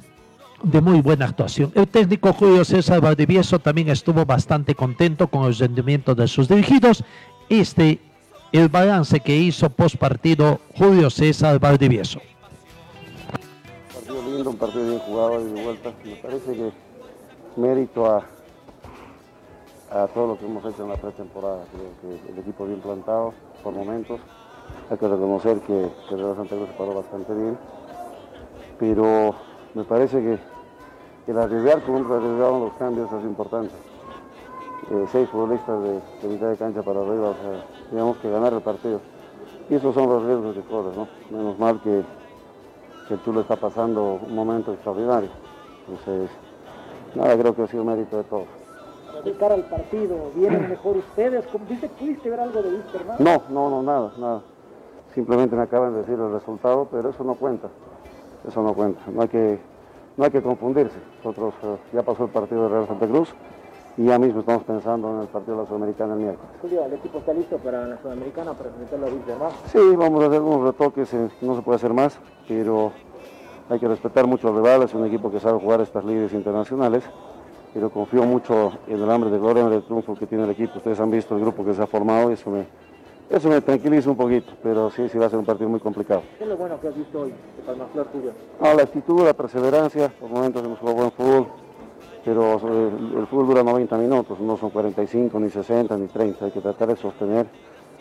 [0.63, 1.73] De muy buena actuación.
[1.75, 7.03] El técnico Julio César Valdivieso también estuvo bastante contento con el rendimiento de sus dirigidos.
[7.49, 7.99] Este,
[8.53, 12.21] el balance que hizo post partido Julio César Valdivieso.
[13.93, 15.93] Partido lindo, un partido bien jugado y de vuelta.
[16.05, 16.71] Me parece que
[17.57, 18.25] mérito a,
[19.91, 21.65] a todo lo que hemos hecho en la pretemporada.
[21.73, 24.21] Creo que el equipo bien plantado por momentos
[24.91, 27.59] hay que reconocer que, Real Santa Cruz se paró bastante bien,
[28.79, 29.35] pero
[29.75, 30.39] me parece que,
[31.31, 33.75] el arriesgar contra arriesgaron los cambios es importante.
[34.91, 38.53] Eh, seis futbolistas de, de, mitad de cancha para arriba, o sea, teníamos que ganar
[38.53, 39.01] el partido.
[39.69, 41.07] Y esos son los riesgos que corres, ¿no?
[41.31, 42.03] Menos mal que,
[43.07, 45.31] que el Chulo está pasando un momento extraordinario.
[45.87, 46.31] Entonces,
[47.15, 48.61] nada, creo que ha sido mérito de todos
[49.25, 50.31] de cara al partido?
[50.35, 51.45] ¿Vienen mejor ustedes?
[51.69, 53.17] ¿Viste, ¿Pudiste ver algo de Wisterman?
[53.19, 54.43] No, no, no, nada, nada.
[55.15, 57.69] Simplemente me acaban de decir el resultado, pero eso no cuenta.
[58.47, 59.01] Eso no cuenta.
[59.13, 59.59] No hay que,
[60.17, 60.97] no hay que confundirse.
[61.25, 63.35] Nosotros uh, ya pasó el partido de Real Santa Cruz
[63.97, 66.51] y ya mismo estamos pensando en el partido de la Sudamericana el miércoles.
[66.63, 69.51] Julio, ¿el equipo está listo para la Sudamericana para enfrentar a Wisterman?
[69.67, 72.93] Sí, vamos a hacer unos retoques, eh, no se puede hacer más, pero
[73.69, 77.05] hay que respetar mucho al rival, es un equipo que sabe jugar estas ligas internacionales
[77.73, 80.79] pero confío mucho en el hambre de gloria, en el triunfo que tiene el equipo.
[80.79, 82.67] Ustedes han visto el grupo que se ha formado y eso me,
[83.31, 86.23] eso me tranquiliza un poquito, pero sí, sí va a ser un partido muy complicado.
[86.37, 88.33] ¿Qué es lo bueno que has visto hoy de Palmaflor tuyo?
[88.61, 91.47] Ah, la actitud, la perseverancia, por momentos hemos jugado buen fútbol,
[92.25, 96.51] pero el, el, fútbol dura 90 minutos, no son 45, ni 60, ni 30, hay
[96.51, 97.47] que tratar de sostener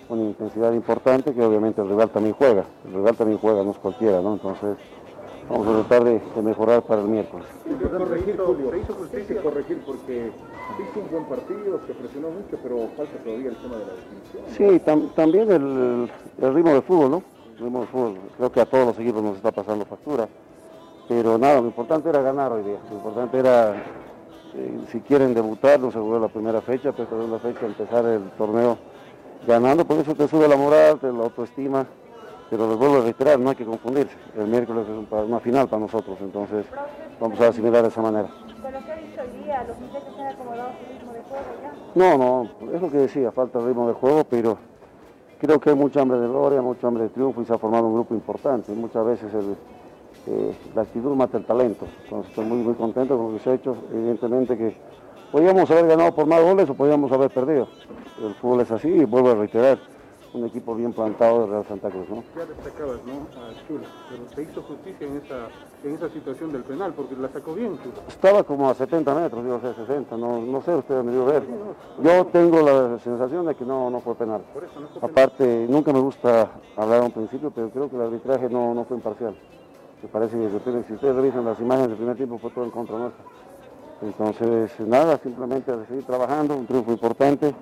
[0.10, 3.78] una intensidad importante que obviamente el rival también juega, el rival también juega, no es
[3.78, 4.34] cualquiera, ¿no?
[4.34, 4.78] Entonces
[5.50, 7.48] vamos a tratar de, de mejorar para el miércoles.
[7.98, 8.72] Corregir, Julio.
[8.72, 10.32] Se hizo justicia corregir porque
[10.80, 14.44] hizo un buen partido, se presionó mucho, pero falta todavía el tema de la definición.
[14.50, 16.10] Sí, tam, también el,
[16.54, 17.24] ritmo del fútbol, ¿no?
[17.58, 18.18] El ritmo del fútbol.
[18.38, 20.28] Creo que a todos los equipos nos está pasando factura.
[21.08, 22.78] Pero nada, lo importante era ganar hoy día.
[22.90, 23.74] Lo importante era,
[24.54, 28.06] eh, si quieren debutar, no se jugó la primera fecha, pero la segunda fecha empezar
[28.06, 28.78] el torneo
[29.48, 31.88] ganando, por eso te sube la moral, te la autoestima
[32.50, 34.16] pero les vuelvo a reiterar, no hay que confundirse.
[34.38, 36.66] El miércoles es un, una final para nosotros, entonces
[37.20, 38.30] vamos a asimilar de esa manera.
[38.62, 41.22] ¿Con lo que ha visto hoy día, los muchachos se han acomodado su ritmo de
[41.22, 41.74] juego ya?
[41.96, 44.58] No, no, es lo que decía, falta ritmo de juego, pero
[45.40, 47.88] creo que hay mucha hambre de gloria, mucha hambre de triunfo y se ha formado
[47.88, 48.72] un grupo importante.
[48.74, 49.56] Muchas veces el,
[50.28, 51.86] eh, la actitud mata el talento.
[52.04, 53.76] Entonces estoy muy, muy contento con lo que se ha hecho.
[53.92, 54.76] Evidentemente que
[55.32, 57.68] podíamos haber ganado por más goles o podíamos haber perdido.
[58.22, 59.80] El fútbol es así y vuelvo a reiterar
[60.34, 62.10] un equipo bien plantado de Real Santa Cruz.
[62.10, 62.24] ¿no?
[62.36, 63.14] Ya destacabas ¿no?
[63.14, 65.48] a Chula, pero se hizo justicia en esa,
[65.84, 68.02] en esa situación del penal, porque la sacó bien Chula.
[68.08, 71.44] Estaba como a 70 metros, digo, a 60, no, no sé, usted me dio ver.
[72.02, 74.42] Yo tengo la sensación de que no, no fue penal.
[74.54, 77.96] Por eso no fue Aparte, nunca me gusta hablar a un principio, pero creo que
[77.96, 79.36] el arbitraje no, no fue imparcial.
[80.02, 80.50] Me parece que
[80.88, 83.24] si ustedes revisan las imágenes del primer tiempo fue todo en contra nuestra.
[84.02, 87.54] Entonces, nada, simplemente a seguir trabajando, un triunfo importante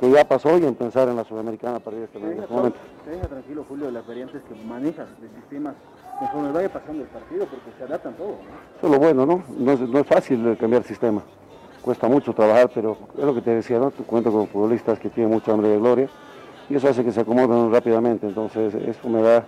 [0.00, 2.74] que ya pasó y en pensar en la Sudamericana para ir este momento.
[3.04, 5.74] Te deja tranquilo, Julio, las variantes que manejas de sistemas
[6.18, 8.28] conforme vaya pasando el partido, porque se adaptan todo.
[8.28, 8.34] ¿no?
[8.78, 9.44] Eso es lo bueno, ¿no?
[9.58, 11.22] No es, no es fácil cambiar sistema.
[11.82, 13.90] Cuesta mucho trabajar, pero es lo que te decía, ¿no?
[13.90, 16.08] Tú cuento con futbolistas que tienen mucha hambre de gloria
[16.68, 18.26] y eso hace que se acomoden rápidamente.
[18.26, 19.46] Entonces, eso me da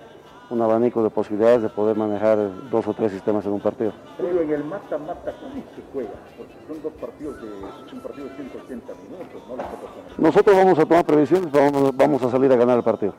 [0.51, 2.39] un abanico de posibilidades de poder manejar
[2.71, 3.93] dos o tres sistemas en un partido.
[4.17, 6.11] Pero en el mata-mata, ¿cómo se juega?
[6.37, 7.49] Porque son dos partidos de,
[7.95, 10.23] un partido de 180 minutos, ¿no?
[10.25, 13.15] Nosotros vamos a tomar previsiones, vamos, vamos a salir a ganar el partido.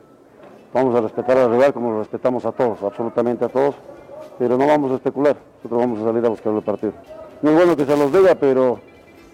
[0.72, 3.74] Vamos a respetar al rival como lo respetamos a todos, absolutamente a todos,
[4.38, 6.92] pero no vamos a especular, nosotros vamos a salir a buscar el partido.
[7.42, 8.78] No es bueno que se los diga, pero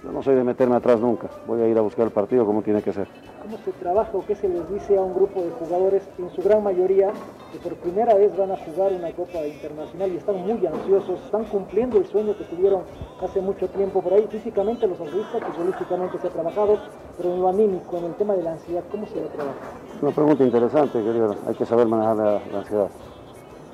[0.06, 2.62] yo no soy de meterme atrás nunca, voy a ir a buscar el partido como
[2.62, 3.08] tiene que ser.
[3.42, 6.42] ¿Cómo se trabaja o qué se les dice a un grupo de jugadores, en su
[6.42, 7.10] gran mayoría,
[7.52, 11.44] que por primera vez van a jugar una Copa Internacional y están muy ansiosos, están
[11.46, 12.82] cumpliendo el sueño que tuvieron
[13.20, 14.28] hace mucho tiempo por ahí?
[14.30, 16.78] Físicamente los han visto, futbolísticamente se ha trabajado,
[17.16, 19.58] pero en lo anímico, en el tema de la ansiedad, ¿cómo se lo trabaja?
[20.00, 21.34] Una pregunta interesante, querido.
[21.48, 22.88] Hay que saber manejar la, la ansiedad.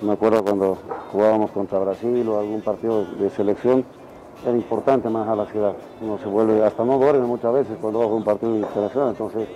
[0.00, 0.78] Me acuerdo cuando
[1.12, 3.84] jugábamos contra Brasil o algún partido de selección,
[4.44, 5.72] era importante manejar la ciudad.
[6.00, 9.48] Uno se vuelve, hasta no duerme muchas veces cuando va a un partido internacional, entonces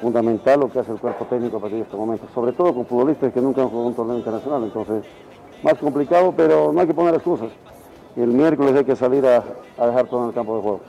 [0.00, 2.86] fundamental lo que hace el cuerpo técnico a partir de este momento, sobre todo con
[2.86, 5.04] futbolistas que nunca han jugado un torneo internacional, entonces
[5.62, 7.50] más complicado, pero no hay que poner excusas.
[8.16, 9.44] Y el miércoles hay que salir a,
[9.78, 10.80] a dejar todo en el campo de juego.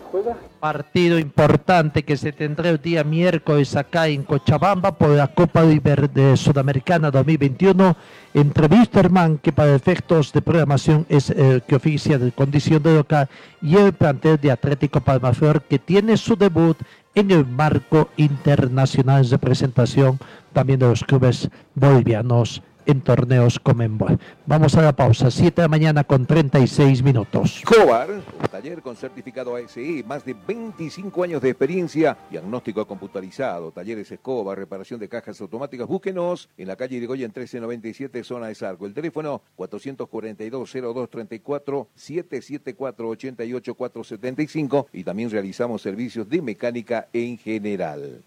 [0.60, 6.36] Partido importante que se tendrá el día miércoles acá en Cochabamba por la Copa de
[6.36, 7.96] Sudamericana 2021
[8.34, 13.30] entre Wisterman, que para efectos de programación es el que oficia de condición de local,
[13.62, 16.78] y el plantel de Atlético Palmaflor, que tiene su debut
[17.14, 20.20] en el marco internacional de presentación
[20.54, 24.20] también de los clubes bolivianos en torneos Comenbol.
[24.46, 27.62] Vamos a la pausa, 7 de la mañana con 36 minutos.
[27.66, 34.12] Cobar, un taller con certificado ASE, más de 25 años de experiencia, diagnóstico computarizado, talleres
[34.12, 35.88] Escobar, reparación de cajas automáticas.
[35.88, 38.86] Búsquenos en la calle Irigoyen 1397, zona de Sarco.
[38.86, 48.24] El teléfono 442-0234, 774-88475 y también realizamos servicios de mecánica en general.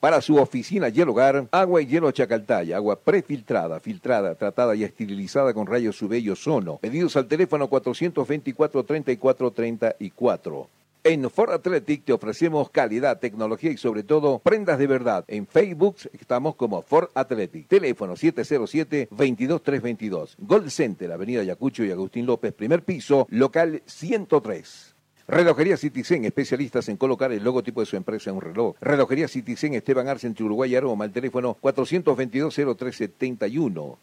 [0.00, 4.84] Para su oficina y el hogar, agua y hielo Chacaltaya, agua prefiltrada, filtrada, tratada y
[4.84, 6.76] esterilizada con rayos UV y ozono.
[6.76, 10.68] Pedidos al teléfono 424-3434.
[11.02, 15.24] En Ford Athletic te ofrecemos calidad, tecnología y sobre todo prendas de verdad.
[15.26, 17.66] En Facebook estamos como Ford Athletic.
[17.66, 20.36] Teléfono 707-22322.
[20.38, 24.94] Gold Center, Avenida Yacucho y Agustín López, primer piso, local 103.
[25.30, 28.76] Relojería Citizen, especialistas en colocar el logotipo de su empresa en un reloj.
[28.80, 33.98] Relojería Citizen, Esteban Arce, entre Uruguay y Aroma, el teléfono 422-0371.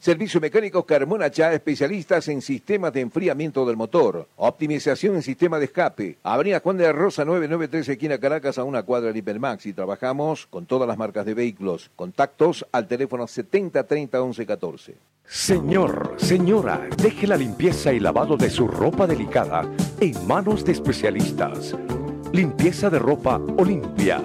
[0.00, 5.64] Servicio Mecánico Carmona Chá, especialistas en sistemas de enfriamiento del motor, optimización en sistema de
[5.64, 6.18] escape.
[6.22, 9.66] Avenida Juan de la Rosa 993, esquina Caracas, a una cuadra de Hipermax.
[9.66, 11.90] Y trabajamos con todas las marcas de vehículos.
[11.96, 14.94] Contactos al teléfono 7030 1114.
[15.26, 19.68] Señor, señora, deje la limpieza y lavado de su ropa delicada
[20.00, 21.74] en manos de especialistas.
[22.32, 24.22] Limpieza de ropa Olimpia.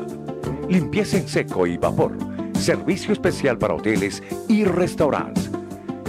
[0.69, 2.15] Limpieza en seco y vapor.
[2.59, 5.53] Servicio especial para hoteles y restaurantes.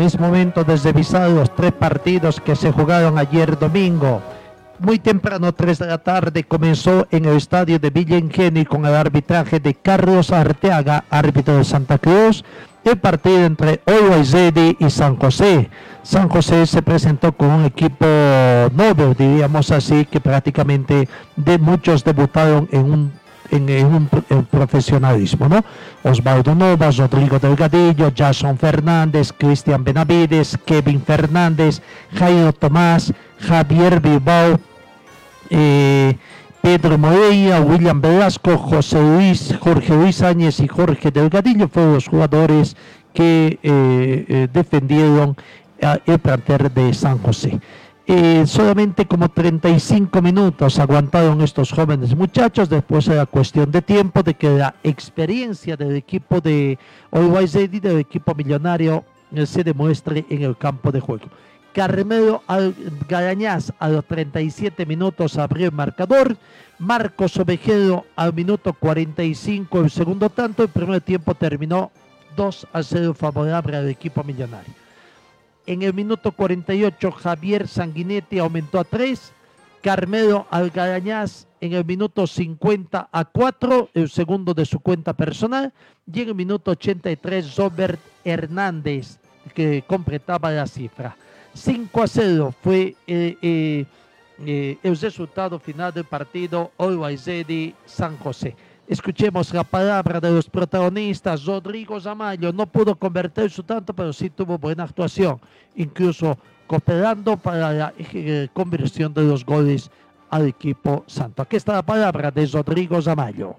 [0.00, 4.22] Es momento de revisar los tres partidos que se jugaron ayer domingo.
[4.78, 8.94] Muy temprano, 3 de la tarde, comenzó en el estadio de Villa Ingenio con el
[8.94, 12.42] arbitraje de Carlos Arteaga, árbitro de Santa Cruz,
[12.82, 15.68] el partido entre Ready y San José.
[16.02, 18.06] San José se presentó con un equipo
[18.72, 23.19] nuevo, diríamos así, que prácticamente de muchos debutaron en un
[23.50, 24.08] en, un,
[24.50, 25.64] profesionalismo, ¿no?
[26.02, 31.82] Osvaldo Novas, Rodrigo Delgadillo, Jason Fernández, Cristian Benavides, Kevin Fernández,
[32.14, 34.60] Jairo Tomás, Javier Bilbao,
[35.50, 36.16] eh,
[36.62, 42.76] Pedro Moreira, William Velasco, José Luis, Jorge Luis Áñez y Jorge Delgadillo fueron los jugadores
[43.14, 45.36] que eh, eh, defendieron
[46.06, 47.58] el plantel de San José.
[48.12, 52.68] Eh, solamente como 35 minutos aguantaron estos jóvenes muchachos.
[52.68, 56.76] Después era cuestión de tiempo de que la experiencia del equipo de
[57.12, 61.26] Always Ready, del equipo millonario, eh, se demuestre en el campo de juego.
[61.72, 62.42] Carmelo
[63.08, 66.36] Garañaz a los 37 minutos abrió el marcador.
[66.80, 70.64] Marcos Ovejero al minuto 45 el segundo tanto.
[70.64, 71.92] El primer tiempo terminó
[72.34, 74.74] 2 a 0 favorable al equipo millonario.
[75.70, 79.32] En el minuto 48 Javier Sanguinetti aumentó a 3.
[79.80, 85.72] Carmelo Algarañaz en el minuto 50 a 4, el segundo de su cuenta personal.
[86.12, 89.20] Y en el minuto 83 Robert Hernández
[89.54, 91.16] que completaba la cifra.
[91.54, 93.86] 5 a 0 fue eh, eh,
[94.44, 97.28] eh, el resultado final del partido Always
[97.86, 98.56] San José.
[98.90, 101.44] Escuchemos la palabra de los protagonistas.
[101.44, 105.40] Rodrigo Zamayo no pudo convertir su tanto, pero sí tuvo buena actuación,
[105.76, 106.36] incluso
[106.66, 109.92] cooperando para la eh, conversión de los goles
[110.28, 111.40] al equipo santo.
[111.40, 113.54] Aquí está la palabra de Rodrigo Zamayo.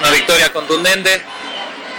[0.00, 1.22] una victoria contundente,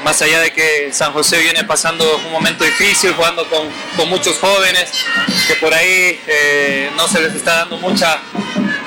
[0.04, 4.38] más allá de que San José viene pasando un momento difícil, jugando con, con muchos
[4.38, 4.94] jóvenes,
[5.48, 8.20] que por ahí eh, no se les está dando mucha,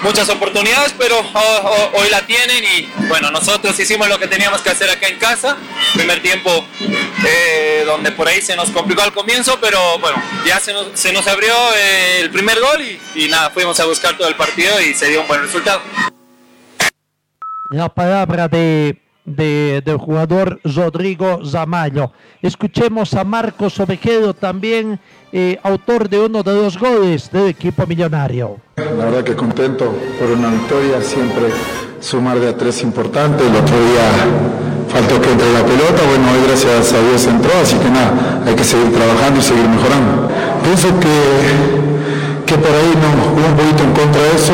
[0.04, 1.22] muchas oportunidades, pero ho-
[1.64, 5.18] ho- hoy la tienen y bueno, nosotros hicimos lo que teníamos que hacer acá en
[5.18, 5.56] casa,
[5.94, 6.64] primer tiempo
[7.26, 11.12] eh, donde por ahí se nos complicó al comienzo, pero bueno, ya se nos, se
[11.12, 14.80] nos abrió eh, el primer gol y, y nada, fuimos a buscar todo el partido
[14.80, 15.80] y se dio un buen resultado.
[17.70, 22.10] La palabra de de- del jugador Rodrigo Zamayo.
[22.42, 24.98] Escuchemos a Marcos Ovejero, también
[25.32, 28.58] eh, autor de uno de los goles del equipo millonario.
[28.76, 31.46] La verdad que contento por una victoria, siempre
[32.00, 33.46] sumar de a tres importante.
[33.46, 34.10] El otro día
[34.88, 38.54] faltó que entre la pelota, bueno, hoy gracias a Dios entró, así que nada, hay
[38.54, 40.28] que seguir trabajando y seguir mejorando.
[40.62, 44.52] Pienso que, que por ahí no, un poquito en contra de eso,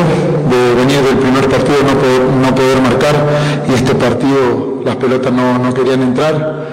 [0.51, 3.15] de venir del primer partido no poder, no poder marcar
[3.69, 6.69] y este partido las pelotas no, no querían entrar.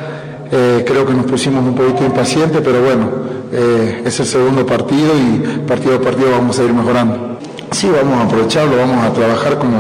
[0.51, 3.09] Eh, creo que nos pusimos un poquito impacientes, pero bueno,
[3.51, 7.37] eh, es el segundo partido y partido a partido vamos a ir mejorando.
[7.71, 9.77] Sí, vamos a aprovecharlo, vamos a trabajar como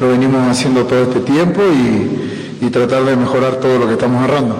[0.00, 4.24] lo venimos haciendo todo este tiempo y, y tratar de mejorar todo lo que estamos
[4.24, 4.56] errando.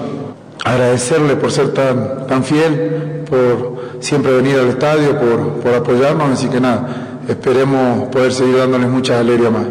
[0.63, 6.47] Agradecerle por ser tan, tan fiel, por siempre venir al estadio, por, por apoyarnos, así
[6.47, 9.67] que nada, esperemos poder seguir dándoles muchas alegrías más.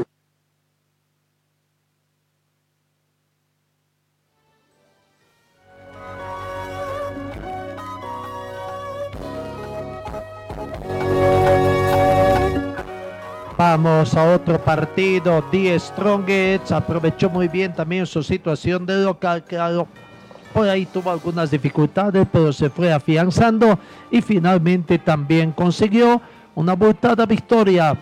[13.56, 15.42] Vamos a otro partido.
[15.52, 19.86] Die Strongets aprovechó muy bien también su situación de local, claro.
[20.52, 23.78] Por ahí tuvo algunas dificultades, pero se fue afianzando
[24.10, 26.20] y finalmente también consiguió
[26.54, 27.96] una abultada victoria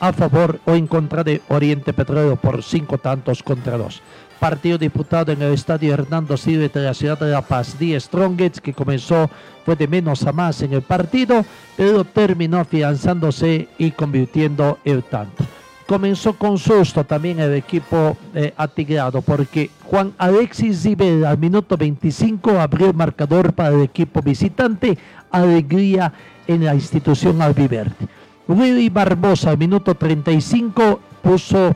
[0.00, 4.02] a favor o en contra de Oriente Petrolero por cinco tantos contra dos.
[4.38, 7.78] Partido disputado en el estadio Hernando Silva de la ciudad de La Paz.
[7.78, 9.30] Die Strongets, que comenzó,
[9.64, 11.44] fue de menos a más en el partido,
[11.76, 15.44] pero terminó afianzándose y convirtiendo el tanto.
[15.86, 22.58] Comenzó con susto también el equipo eh, atigrado, porque Juan Alexis Zibel al minuto 25
[22.58, 24.96] abrió el marcador para el equipo visitante.
[25.30, 26.12] Alegría
[26.46, 28.08] en la institución albiverde.
[28.46, 31.74] Willy Barbosa al minuto 35 puso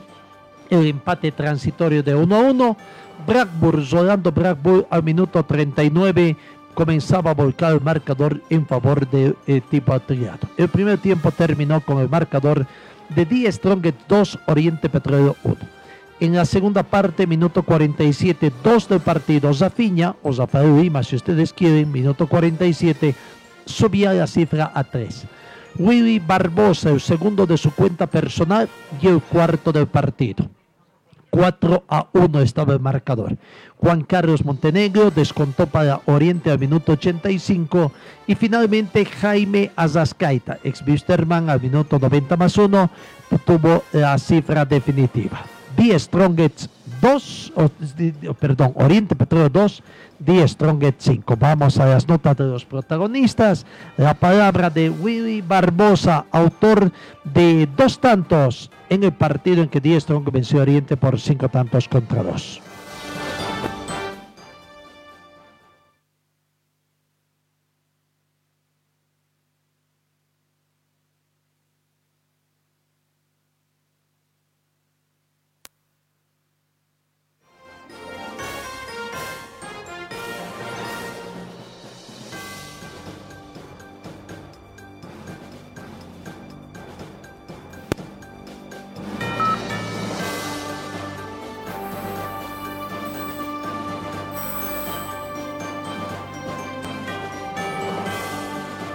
[0.70, 2.76] el empate transitorio de 1 a 1.
[3.26, 6.36] Blackburn, Rolando Blackburn al minuto 39
[6.74, 9.34] comenzaba a volcar el marcador en favor del
[9.68, 10.48] tipo atriado.
[10.56, 12.66] El primer tiempo terminó con el marcador
[13.08, 15.56] de 10 Strongest 2, Oriente Petrolero 1.
[16.20, 21.52] En la segunda parte, minuto 47, 2 del partido, Zafiña o Zafael Lima, si ustedes
[21.52, 23.14] quieren, minuto 47,
[23.68, 25.26] subía la cifra a 3.
[25.78, 28.68] Willy Barbosa, el segundo de su cuenta personal
[29.00, 30.48] y el cuarto del partido.
[31.30, 33.36] 4 a 1 estaba el marcador.
[33.76, 37.92] Juan Carlos Montenegro descontó para Oriente al minuto 85
[38.26, 42.90] y finalmente Jaime Azascaita, ex Wisterman al minuto 90 más 1,
[43.44, 45.42] tuvo la cifra definitiva.
[45.76, 46.68] Die Strongets
[47.00, 49.82] 2, o, perdón, Oriente Petróleo 2,
[50.18, 51.36] Die Strongets 5.
[51.36, 53.66] Vamos a las notas de los protagonistas.
[53.96, 56.92] La palabra de Willy Barbosa, autor
[57.24, 61.48] de dos tantos en el partido en que Die Strong venció a Oriente por cinco
[61.48, 62.60] tantos contra dos.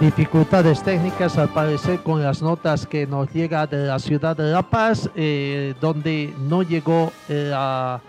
[0.04, 4.62] Dificultades técnicas al parecer con las notas que nos llega de la ciudad de La
[4.62, 8.02] Paz, eh, donde no llegó eh, a,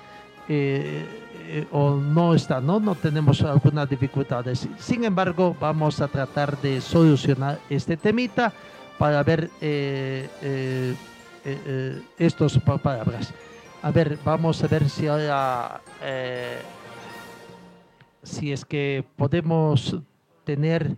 [0.49, 1.05] eh,
[1.47, 2.81] eh, o no está, ¿no?
[2.81, 4.67] no tenemos algunas dificultades.
[4.77, 8.51] Sin embargo, vamos a tratar de solucionar este temita
[8.99, 9.49] para ver
[12.17, 13.33] estos pa- palabras.
[13.81, 15.79] A ver, vamos a ver si ahora,
[18.21, 19.95] si es que podemos
[20.43, 20.97] tener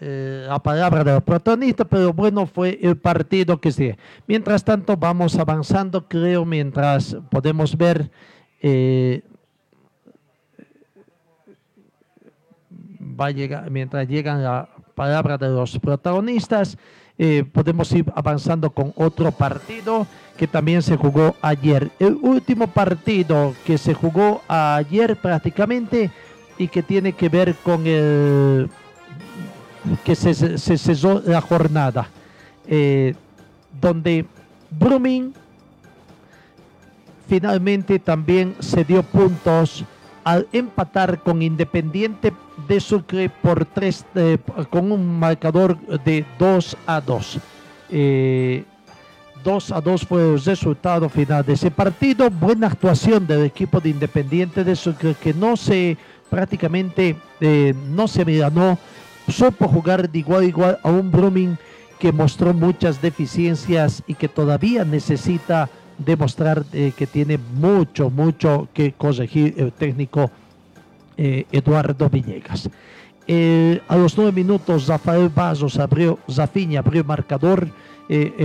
[0.00, 3.96] eh, la palabra del protagonista, pero bueno, fue el partido que se.
[4.26, 8.10] Mientras tanto, vamos avanzando, creo, mientras podemos ver.
[8.60, 9.22] eh,
[13.18, 16.76] va llegar, mientras llegan la palabra de los protagonistas,
[17.18, 21.90] eh, podemos ir avanzando con otro partido que también se jugó ayer.
[21.98, 26.10] El último partido que se jugó ayer prácticamente
[26.58, 28.68] y que tiene que ver con el
[30.04, 32.08] que se, cesó la jornada,
[32.66, 33.14] eh,
[33.80, 34.26] donde
[34.70, 35.32] Brumming
[37.28, 39.84] finalmente también se dio puntos
[40.24, 42.32] al empatar con Independiente
[42.66, 44.38] de Sucre por tres, eh,
[44.70, 47.38] con un marcador de 2 a 2.
[47.90, 48.64] Eh,
[49.44, 52.28] 2 a 2 fue el resultado final de ese partido.
[52.30, 55.96] Buena actuación del equipo de Independiente de Sucre que no se
[56.28, 58.78] prácticamente eh, no se ganó,
[59.28, 61.56] supo jugar de igual a igual a un Brumming
[61.98, 65.68] que mostró muchas deficiencias y que todavía necesita
[65.98, 70.30] demostrar eh, que tiene mucho, mucho que corregir el técnico
[71.16, 72.68] eh, Eduardo Villegas.
[73.26, 77.68] Eh, a los nueve minutos, Rafael Bazos abrió, Zafiña abrió el marcador,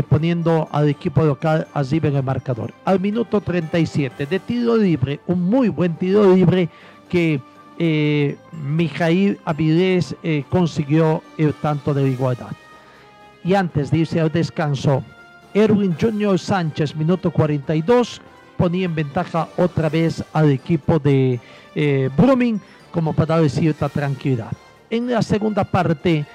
[0.09, 2.73] poniendo al equipo local allí en el marcador.
[2.83, 6.67] Al minuto 37, de tiro libre, un muy buen tiro libre
[7.07, 7.39] que
[8.51, 10.15] Mijail Avilés
[10.49, 12.51] consiguió el tanto de igualdad.
[13.43, 15.03] Y antes de irse al descanso,
[15.53, 18.21] Erwin Junior Sánchez, minuto 42,
[18.55, 21.39] ponía en ventaja otra vez al equipo de
[21.75, 22.09] eh,
[22.91, 24.51] como para dar cierta tranquilidad.
[24.89, 26.25] En la segunda parte,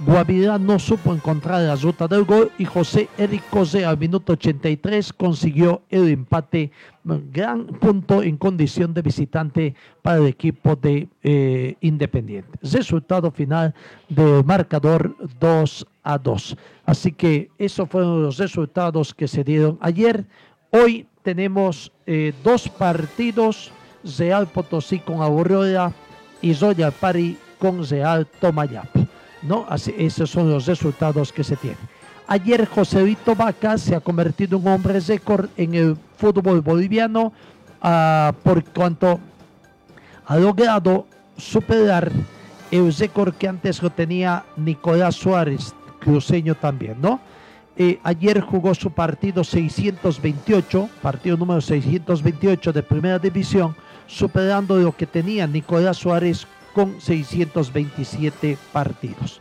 [0.00, 5.12] Guavirá no supo encontrar la ruta del gol y José Eric Cosé al minuto 83
[5.12, 6.72] consiguió el empate,
[7.04, 12.58] gran punto en condición de visitante para el equipo de eh, Independiente.
[12.62, 13.74] Resultado final
[14.08, 16.56] del marcador 2 a 2.
[16.84, 20.26] Así que esos fueron los resultados que se dieron ayer.
[20.70, 23.70] Hoy tenemos eh, dos partidos,
[24.18, 25.92] Real Potosí con Aurora
[26.40, 29.01] y Royal Pari con Real Tomayapo.
[29.42, 29.66] ¿No?
[29.68, 31.78] Así, esos son los resultados que se tienen.
[32.26, 37.32] Ayer Joséito Vaca se ha convertido en un hombre récord en el fútbol boliviano
[37.82, 39.20] ah, por cuanto
[40.26, 42.10] ha logrado superar
[42.70, 47.20] el récord que antes lo tenía Nicolás Suárez, cruceño también, ¿no?
[47.76, 53.74] Eh, ayer jugó su partido 628, partido número 628 de primera división,
[54.06, 59.40] superando lo que tenía Nicolás Suárez con 627 partidos.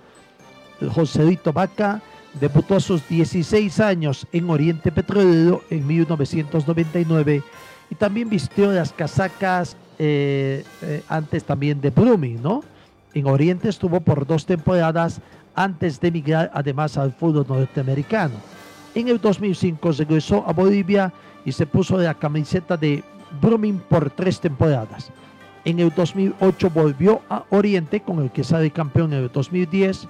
[0.94, 2.02] Joséito Vaca
[2.40, 7.44] debutó a sus 16 años en Oriente Petrolero en 1999
[7.90, 12.64] y también vistió las casacas eh, eh, antes también de Brumming, ¿no?
[13.14, 15.20] En Oriente estuvo por dos temporadas
[15.54, 18.36] antes de emigrar además al fútbol norteamericano.
[18.96, 21.12] En el 2005 regresó a Bolivia
[21.46, 23.04] y se puso la camiseta de
[23.42, 25.12] Brumming por tres temporadas.
[25.64, 30.08] En el 2008 volvió a Oriente con el que sale campeón en el 2010.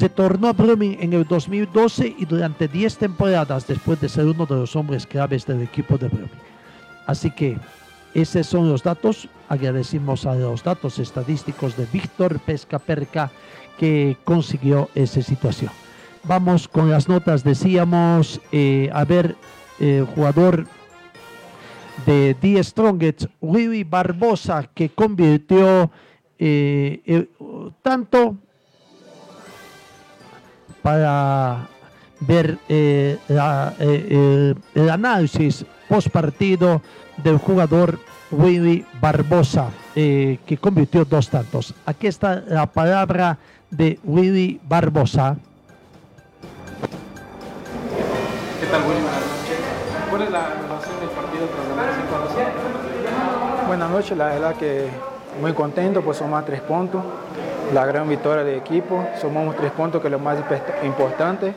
[0.00, 4.56] Retornó a Brumming en el 2012 y durante 10 temporadas después de ser uno de
[4.56, 6.30] los hombres claves del equipo de Brumming.
[7.06, 7.58] Así que
[8.14, 9.28] esos son los datos.
[9.48, 13.30] Agradecimos a los datos estadísticos de Víctor Pesca Perca
[13.78, 15.70] que consiguió esa situación.
[16.22, 17.44] Vamos con las notas.
[17.44, 19.36] Decíamos, eh, a ver,
[19.78, 20.66] el jugador
[22.06, 25.90] de The Strongest, Willy Barbosa, que convirtió
[26.38, 27.28] eh,
[27.82, 28.36] tanto
[30.82, 31.68] para
[32.20, 33.18] ver eh,
[34.74, 36.82] el análisis post partido
[37.22, 37.98] del jugador
[38.30, 41.74] Willy Barbosa, que convirtió dos tantos.
[41.86, 43.38] Aquí está la palabra
[43.70, 45.36] de Willy Barbosa.
[48.60, 49.03] ¿Qué tal, Willy?
[53.66, 54.88] Buenas noches, la verdad que
[55.40, 57.02] muy contento, pues somos tres puntos,
[57.72, 60.36] la gran victoria del equipo, somos tres puntos que es lo más
[60.84, 61.54] importante.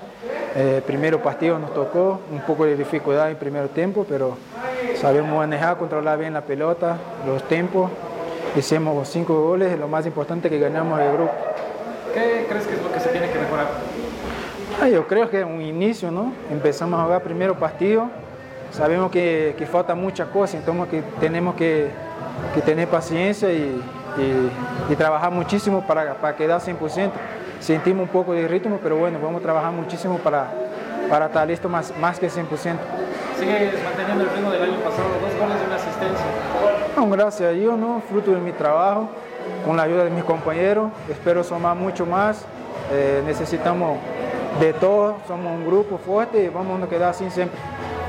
[0.56, 4.38] Eh, primero partido nos tocó, un poco de dificultad en primer tiempo, pero
[4.96, 6.96] sabemos manejar, controlar bien la pelota,
[7.26, 7.92] los tiempos.
[8.56, 11.34] Hicimos cinco goles, lo más importante que ganamos el grupo.
[12.14, 13.68] ¿Qué crees que es lo que se tiene que mejorar?
[14.82, 16.32] Ah, yo creo que es un inicio, ¿no?
[16.50, 18.10] Empezamos a jugar primero partido,
[18.78, 21.90] sabemos que, que falta muchas cosas, entonces que tenemos que,
[22.54, 23.82] que tener paciencia y,
[24.90, 27.12] y, trabajar muchísimo para, para quedar 100%.
[27.60, 30.52] Sentimos un poco de ritmo, pero bueno, vamos a trabajar muchísimo para,
[31.10, 32.46] para estar listo más, más que 100%.
[33.40, 36.26] Sigue manteniendo el ritmo del año pasado, dos goles y una asistencia.
[36.96, 38.02] No, gracias a Dios, ¿no?
[38.08, 39.10] fruto de mi trabajo
[39.66, 40.92] con la ayuda de mis compañeros.
[41.10, 42.46] Espero sumar mucho más.
[42.92, 43.98] Eh, necesitamos
[44.60, 47.60] de todo, somos un grupo fuerte y vamos a quedar así siempre.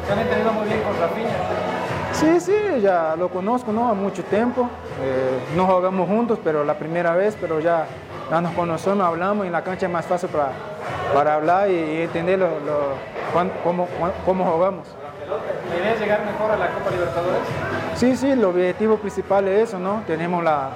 [0.09, 1.29] ¿Se han entendido muy bien con Rafinha?
[2.15, 3.91] Sí, sí, ya lo conozco ¿no?
[3.91, 4.67] a mucho tiempo.
[5.03, 7.85] Eh, no jugamos juntos, pero la primera vez, pero ya,
[8.31, 10.53] ya nos conocemos, hablamos y en la cancha es más fácil para,
[11.13, 12.49] para hablar y, entender lo,
[13.63, 13.87] cómo,
[14.25, 14.89] cómo jugamos.
[15.69, 17.43] ¿La idea es llegar mejor a la Copa Libertadores?
[17.97, 20.05] Sí, sí, el objetivo principal es eso, ¿no?
[20.07, 20.71] Tenemos la,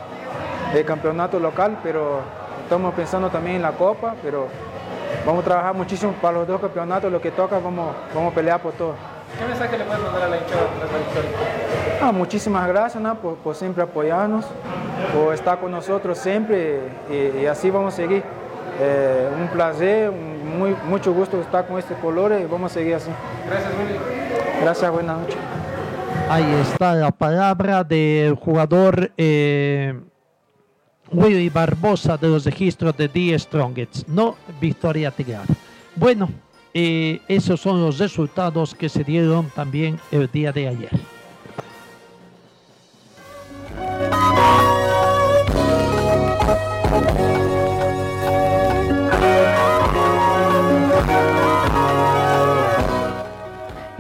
[0.75, 2.21] el campeonato local, pero
[2.65, 4.49] estamos pensando también en la Copa, pero
[5.25, 8.61] vamos a trabajar muchísimo para los dos campeonatos, lo que toca, vamos, vamos a pelear
[8.61, 8.95] por todo.
[9.39, 11.31] ¿Qué mensaje le puedes mandar a la hinchada tras la victoria?
[12.01, 13.03] Ah, muchísimas gracias
[13.43, 14.45] por, siempre apoyarnos,
[15.15, 16.81] por estar con nosotros siempre
[17.11, 18.23] y, así vamos a seguir.
[18.81, 22.95] Eh, un placer, un muy, mucho gusto estar con este color y vamos a seguir
[22.95, 23.11] así.
[23.47, 23.99] Gracias, Willy.
[24.63, 25.37] Gracias, buenas noches.
[26.29, 30.01] Ahí está la palabra del jugador eh,
[31.11, 35.47] Willy Barbosa de los registros de The Strongest, no Victoria Tigrar.
[35.95, 36.29] Bueno,
[36.75, 40.91] eh, esos son los resultados que se dieron también el día de ayer.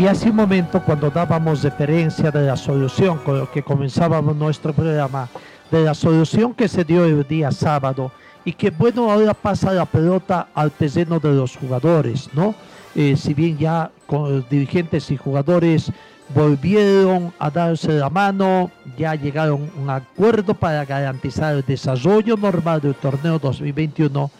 [0.02, 4.72] Y hace un momento, cuando dábamos referencia de la solución, con lo que comenzábamos nuestro
[4.72, 5.28] programa,
[5.70, 8.10] de la solución que se dio el día sábado,
[8.44, 12.54] y que bueno, ahora pasa la pelota al terreno de los jugadores, ¿no?
[12.94, 15.90] Eh, si bien ya con dirigentes y jugadores
[16.34, 22.80] volvieron a darse la mano, ya llegaron a un acuerdo para garantizar el desarrollo normal
[22.80, 24.30] del torneo 2021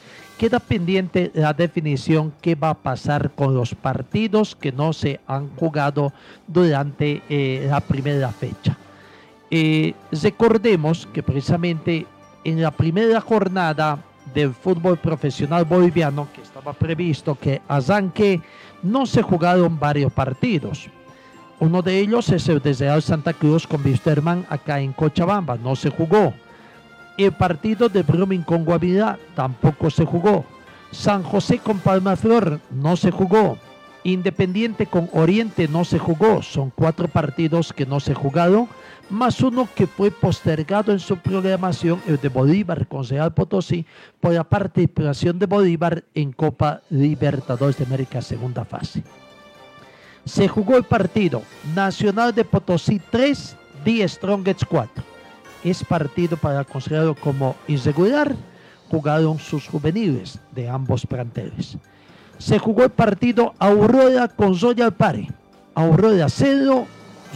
[0.43, 5.49] queda pendiente la definición qué va a pasar con los partidos que no se han
[5.55, 6.13] jugado
[6.49, 8.77] durante eh, la primera fecha.
[9.53, 12.07] Eh, recordemos que precisamente
[12.45, 13.99] en la primera jornada
[14.35, 18.41] del fútbol profesional boliviano, que estaba previsto que arranque,
[18.83, 20.89] no se jugaron varios partidos.
[21.61, 25.91] Uno de ellos es el de Santa Cruz con Wisterman acá en Cochabamba, no se
[25.91, 26.35] jugó.
[27.17, 30.45] El partido de Brumming con Guavirá tampoco se jugó.
[30.91, 33.59] San José con Palmaflor no se jugó.
[34.05, 36.43] Independiente con Oriente no se jugó.
[36.43, 38.69] Son cuatro partidos que no se jugaron,
[39.11, 43.87] más uno que fue postergado en su programación, el de Bolívar con Real Potosí,
[44.21, 49.03] por la participación de Bolívar en Copa Libertadores de América segunda fase.
[50.25, 51.43] Se jugó el partido
[51.75, 55.13] Nacional de Potosí 3, The Strongest 4
[55.65, 58.35] es partido para considerarlo como irregular.
[58.91, 61.79] Jugaron sus juveniles de ambos planteles.
[62.43, 65.29] Se jugó el partido Aurora con Zoya Alpari.
[65.77, 66.87] Aurora 0,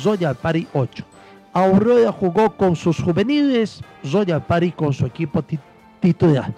[0.01, 1.05] Zoya Alpari 8.
[1.53, 5.45] Aurora jugó con sus juveniles, Zoya Alpari con su equipo
[6.01, 6.53] titular.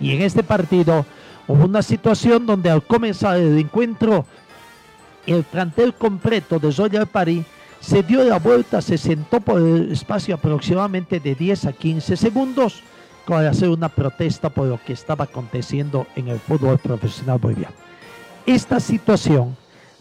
[0.00, 1.06] Y en este partido
[1.46, 4.26] hubo una situación donde al comenzar el encuentro,
[5.24, 7.44] el plantel completo de Zoya Alpari
[7.78, 12.82] se dio la vuelta, se sentó por el espacio aproximadamente de 10 a 15 segundos
[13.26, 17.74] para hacer una protesta por lo que estaba aconteciendo en el fútbol profesional boliviano.
[18.46, 19.56] Esta situación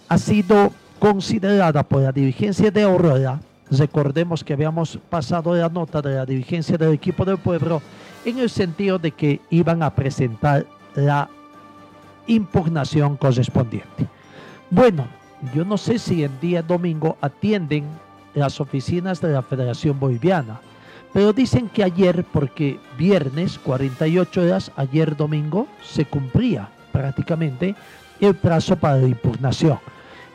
[0.07, 3.39] ha sido considerada por la dirigencia de Aurora,
[3.71, 7.81] recordemos que habíamos pasado la nota de la dirigencia del equipo del pueblo,
[8.23, 10.65] en el sentido de que iban a presentar
[10.95, 11.29] la
[12.27, 14.07] impugnación correspondiente.
[14.69, 15.07] Bueno,
[15.53, 17.85] yo no sé si el día domingo atienden
[18.33, 20.59] las oficinas de la Federación Boliviana,
[21.15, 27.73] pero dicen que ayer, porque viernes, 48 horas, ayer domingo, se cumplía prácticamente
[28.19, 29.79] el plazo para la impugnación.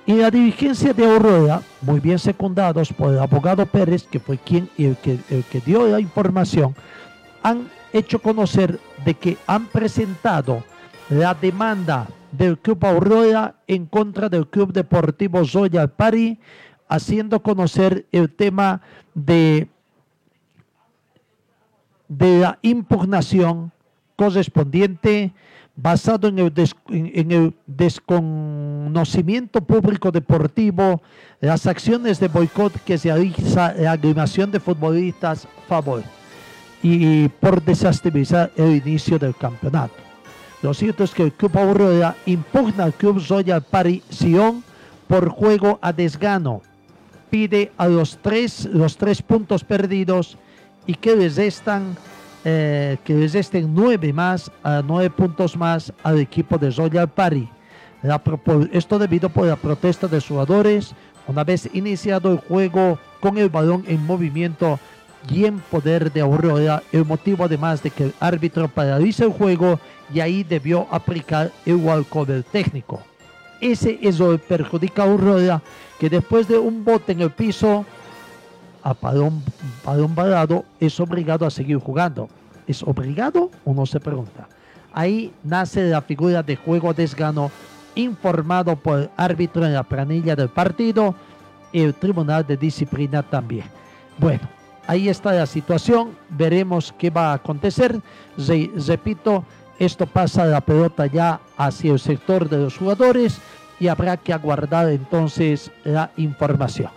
[0.06, 4.70] Y la dirigencia de Aurora, muy bien secundados por el abogado Pérez, que fue quien
[4.78, 6.74] el que, el que dio la información,
[7.42, 10.64] han hecho conocer de que han presentado
[11.10, 16.40] la demanda del Club Aurora en contra del Club Deportivo Zoya Pari,
[16.88, 18.80] haciendo conocer el tema
[19.12, 19.68] de,
[22.10, 23.72] de la impugnación
[24.16, 25.32] correspondiente
[25.76, 26.52] basado en el,
[26.88, 31.00] en el, desconocimiento público deportivo,
[31.40, 36.02] las acciones de boicot que se realiza la agrupación de futbolistas favor
[36.82, 39.94] y por desestabilizar el inicio del campeonato.
[40.62, 44.62] Lo cierto es que el Club Aurora impugna al Club Royal Pari Sion
[45.06, 46.60] por juego a desgano.
[47.30, 50.36] Pide a los tres, los tres puntos perdidos
[50.86, 51.96] y que les restan
[52.44, 54.50] eh, que les nueve más,
[54.84, 57.48] nueve puntos más al equipo de Royal Pari.
[58.72, 60.94] esto debido por la protesta de jugadores
[61.26, 64.80] una vez iniciado el juego con el balón en movimiento
[65.28, 69.78] y en poder de Aurora, el motivo además de que el árbitro paraliza el juego
[70.12, 73.02] y ahí debió aplicar el walkover técnico.
[73.60, 75.62] Ese es lo que perjudica a Aurora,
[75.98, 77.84] que después de un bote en el piso,
[78.82, 79.42] a Palón
[80.14, 82.28] Balado, es obligado a seguir jugando.
[82.66, 83.50] ¿Es obligado?
[83.64, 84.48] Uno se pregunta.
[84.92, 87.50] Ahí nace la figura de juego desgano
[87.94, 91.14] informado por el árbitro en la planilla del partido
[91.72, 93.66] y el tribunal de disciplina también.
[94.18, 94.42] Bueno,
[94.86, 98.00] ahí está la situación, veremos qué va a acontecer.
[98.86, 99.44] repito,
[99.78, 103.40] esto pasa la pelota ya hacia el sector de los jugadores
[103.78, 106.90] y habrá que aguardar entonces la información.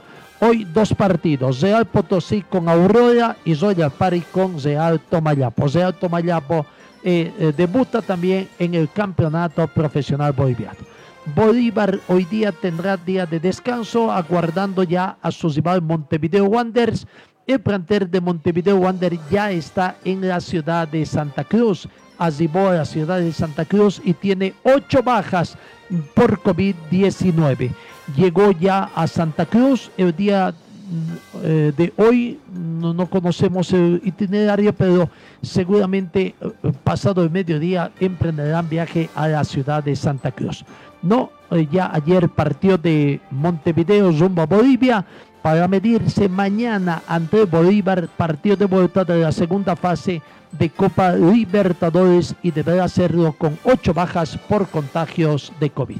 [0.45, 5.67] Hoy dos partidos, Real Potosí con Aurora y Royal Pari con Real Tomayapo.
[5.69, 6.65] Real Tomayapo
[7.01, 10.79] eh, eh, debuta también en el campeonato profesional boliviano.
[11.33, 17.07] Bolívar hoy día tendrá día de descanso, aguardando ya a su rival Montevideo Wanderers.
[17.47, 21.87] El plantel de Montevideo Wanderers ya está en la ciudad de Santa Cruz.
[22.17, 25.57] Arribó a la ciudad de Santa Cruz y tiene ocho bajas
[26.13, 27.71] por COVID-19.
[28.15, 30.53] Llegó ya a Santa Cruz el día
[31.41, 35.09] eh, de hoy no, no, conocemos el itinerario, pero
[35.41, 40.65] seguramente eh, pasado el mediodía emprenderán viaje a la ciudad de Santa Cruz.
[41.01, 45.05] No, eh, ya ayer partió de Montevideo rumbo a Bolivia
[45.41, 52.35] para medirse mañana ante Bolívar, partido de vuelta de la segunda fase de Copa Libertadores
[52.43, 55.99] y deberá hacerlo con ocho bajas por contagios de COVID.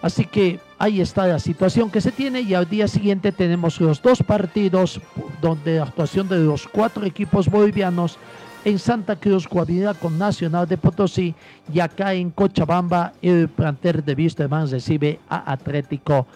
[0.00, 4.00] Así que ahí está la situación que se tiene y al día siguiente tenemos los
[4.00, 5.00] dos partidos
[5.40, 8.18] donde la actuación de los cuatro equipos bolivianos
[8.64, 11.34] en Santa Cruz cohabita con Nacional de Potosí
[11.72, 16.26] y acá en Cochabamba el planter de Wisterman recibe a Atlético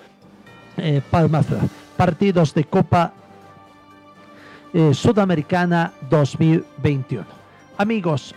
[0.77, 1.03] eh.
[1.97, 3.13] Partidos de Copa
[4.73, 7.25] eh, Sudamericana 2021.
[7.77, 8.35] Amigos,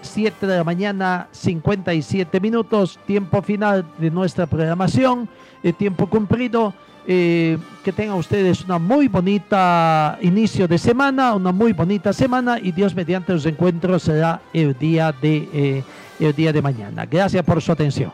[0.00, 5.28] 7 de la mañana, 57 minutos, tiempo final de nuestra programación,
[5.62, 6.74] el tiempo cumplido.
[7.06, 12.72] Eh, que tengan ustedes una muy bonita inicio de semana, una muy bonita semana y
[12.72, 15.84] Dios mediante los encuentros será el día de, eh,
[16.18, 17.04] el día de mañana.
[17.04, 18.10] Gracias por su atención.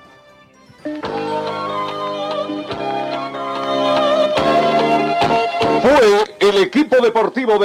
[5.82, 7.58] Fue el equipo deportivo de